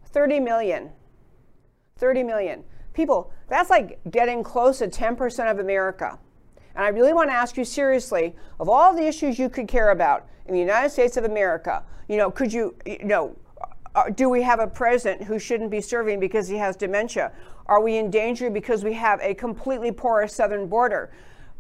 [0.06, 0.90] 30 million.
[1.98, 2.64] 30 million.
[2.94, 6.18] People, that's like getting close to 10% of America.
[6.76, 9.92] And I really want to ask you seriously of all the issues you could care
[9.92, 13.36] about in the United States of America, you know, could you, you know,
[13.96, 17.32] uh, do we have a president who shouldn't be serving because he has dementia?
[17.66, 21.12] Are we in danger because we have a completely porous southern border?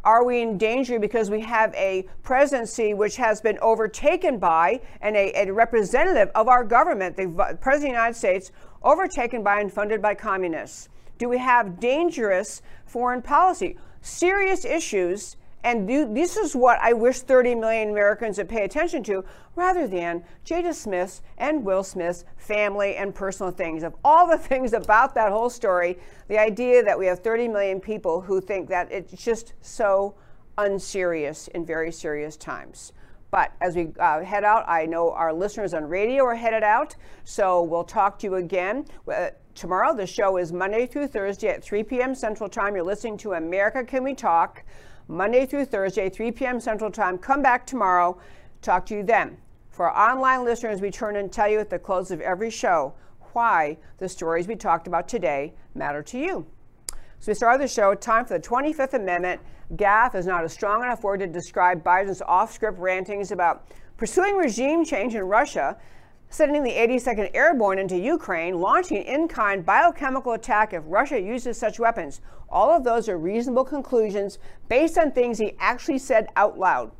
[0.03, 5.15] Are we in danger because we have a presidency which has been overtaken by and
[5.17, 8.51] a, a representative of our government, the President of the United States,
[8.81, 10.87] overtaken by and funded by communists?
[11.17, 13.77] Do we have dangerous foreign policy?
[14.01, 15.35] Serious issues.
[15.63, 19.25] And do, this is what I wish 30 million Americans would pay attention to
[19.55, 23.83] rather than Jada Smith's and Will Smith's family and personal things.
[23.83, 27.81] Of all the things about that whole story, the idea that we have 30 million
[27.81, 30.15] people who think that it's just so
[30.57, 32.93] unserious in very serious times.
[33.31, 36.95] But as we uh, head out, I know our listeners on radio are headed out,
[37.25, 38.85] so we'll talk to you again.
[39.07, 39.95] Uh, tomorrow.
[39.95, 42.15] The show is Monday through Thursday at 3 p.m.
[42.15, 42.75] Central Time.
[42.75, 44.63] You're listening to America Can We Talk,
[45.07, 46.59] Monday through Thursday, 3 p.m.
[46.59, 47.17] Central Time.
[47.17, 48.17] Come back tomorrow.
[48.61, 49.37] Talk to you then.
[49.69, 52.93] For our online listeners, we turn and tell you at the close of every show
[53.33, 56.45] why the stories we talked about today matter to you.
[57.19, 57.93] So we started the show.
[57.95, 59.41] Time for the 25th Amendment.
[59.75, 64.83] Gaffe is not a strong enough word to describe Biden's off-script rantings about pursuing regime
[64.83, 65.77] change in Russia
[66.29, 71.79] sending the 82nd Airborne into Ukraine, launching in kind biochemical attack if Russia uses such
[71.79, 72.21] weapons.
[72.49, 76.91] All of those are reasonable conclusions based on things he actually said out loud.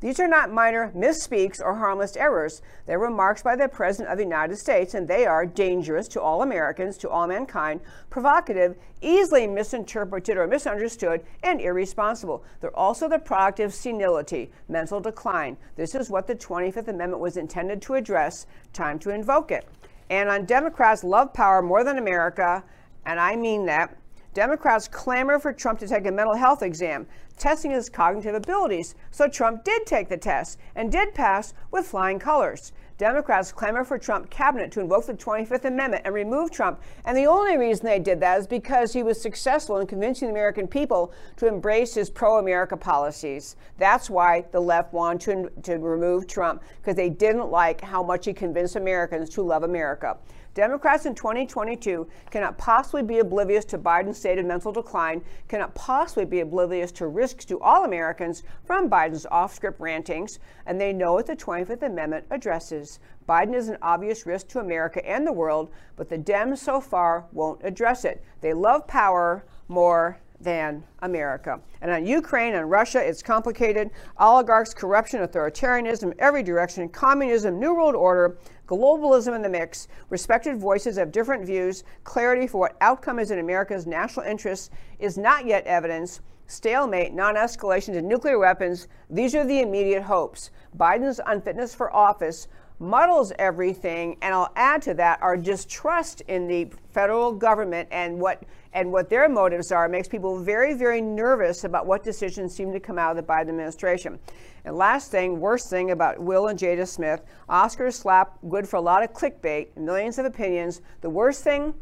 [0.00, 2.60] These are not minor misspeaks or harmless errors.
[2.84, 6.42] They're remarks by the President of the United States, and they are dangerous to all
[6.42, 7.80] Americans, to all mankind,
[8.10, 12.44] provocative, easily misinterpreted or misunderstood, and irresponsible.
[12.60, 15.56] They're also the product of senility, mental decline.
[15.76, 18.46] This is what the 25th Amendment was intended to address.
[18.74, 19.66] Time to invoke it.
[20.10, 22.62] And on Democrats love power more than America,
[23.06, 23.96] and I mean that.
[24.34, 27.06] Democrats clamor for Trump to take a mental health exam,
[27.36, 28.94] testing his cognitive abilities.
[29.10, 32.72] So Trump did take the test and did pass with flying colors.
[32.98, 36.80] Democrats clamor for Trump cabinet to invoke the 25th Amendment and remove Trump.
[37.04, 40.32] And the only reason they did that is because he was successful in convincing the
[40.32, 43.56] American people to embrace his pro America policies.
[43.76, 48.24] That's why the left wanted to, to remove Trump, because they didn't like how much
[48.24, 50.16] he convinced Americans to love America.
[50.56, 56.24] Democrats in 2022 cannot possibly be oblivious to Biden's state of mental decline, cannot possibly
[56.24, 61.12] be oblivious to risks to all Americans from Biden's off script rantings, and they know
[61.12, 63.00] what the 25th Amendment addresses.
[63.28, 67.26] Biden is an obvious risk to America and the world, but the Dems so far
[67.32, 68.24] won't address it.
[68.40, 71.60] They love power more than America.
[71.80, 73.90] And on Ukraine and Russia, it's complicated.
[74.18, 80.96] Oligarchs, corruption, authoritarianism, every direction, communism, New World Order, globalism in the mix, respected voices
[80.96, 85.64] have different views, clarity for what outcome is in America's national interests is not yet
[85.66, 86.20] evidence.
[86.48, 90.50] Stalemate, non escalation to nuclear weapons, these are the immediate hopes.
[90.76, 92.46] Biden's unfitness for office
[92.78, 94.16] muddles everything.
[94.22, 98.42] And I'll add to that our distrust in the federal government and what
[98.76, 102.78] and what their motives are makes people very, very nervous about what decisions seem to
[102.78, 104.18] come out of the Biden administration.
[104.66, 108.80] And last thing, worst thing about Will and Jada Smith, Oscar slap, good for a
[108.82, 110.82] lot of clickbait, millions of opinions.
[111.00, 111.72] The worst thing,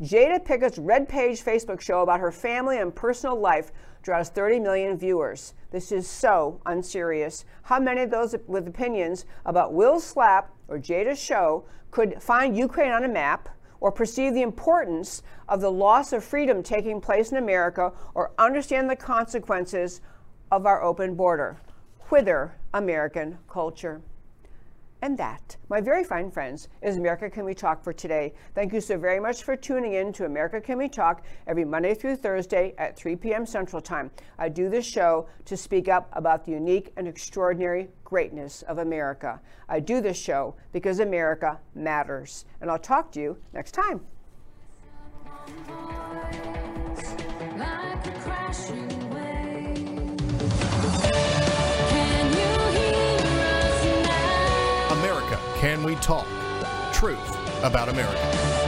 [0.00, 4.96] Jada Pinkett's Red Page Facebook show about her family and personal life draws 30 million
[4.96, 5.54] viewers.
[5.72, 7.44] This is so unserious.
[7.62, 12.92] How many of those with opinions about Will's slap or Jada's show could find Ukraine
[12.92, 13.48] on a map?
[13.84, 18.88] Or perceive the importance of the loss of freedom taking place in America or understand
[18.88, 20.00] the consequences
[20.50, 21.58] of our open border.
[22.08, 24.00] Whither American culture.
[25.04, 28.32] And that, my very fine friends, is America Can We Talk for today.
[28.54, 31.92] Thank you so very much for tuning in to America Can We Talk every Monday
[31.92, 33.44] through Thursday at 3 p.m.
[33.44, 34.10] Central Time.
[34.38, 39.42] I do this show to speak up about the unique and extraordinary greatness of America.
[39.68, 42.46] I do this show because America matters.
[42.62, 44.00] And I'll talk to you next time.
[55.64, 56.26] Can We Talk?
[56.92, 58.63] Truth about America.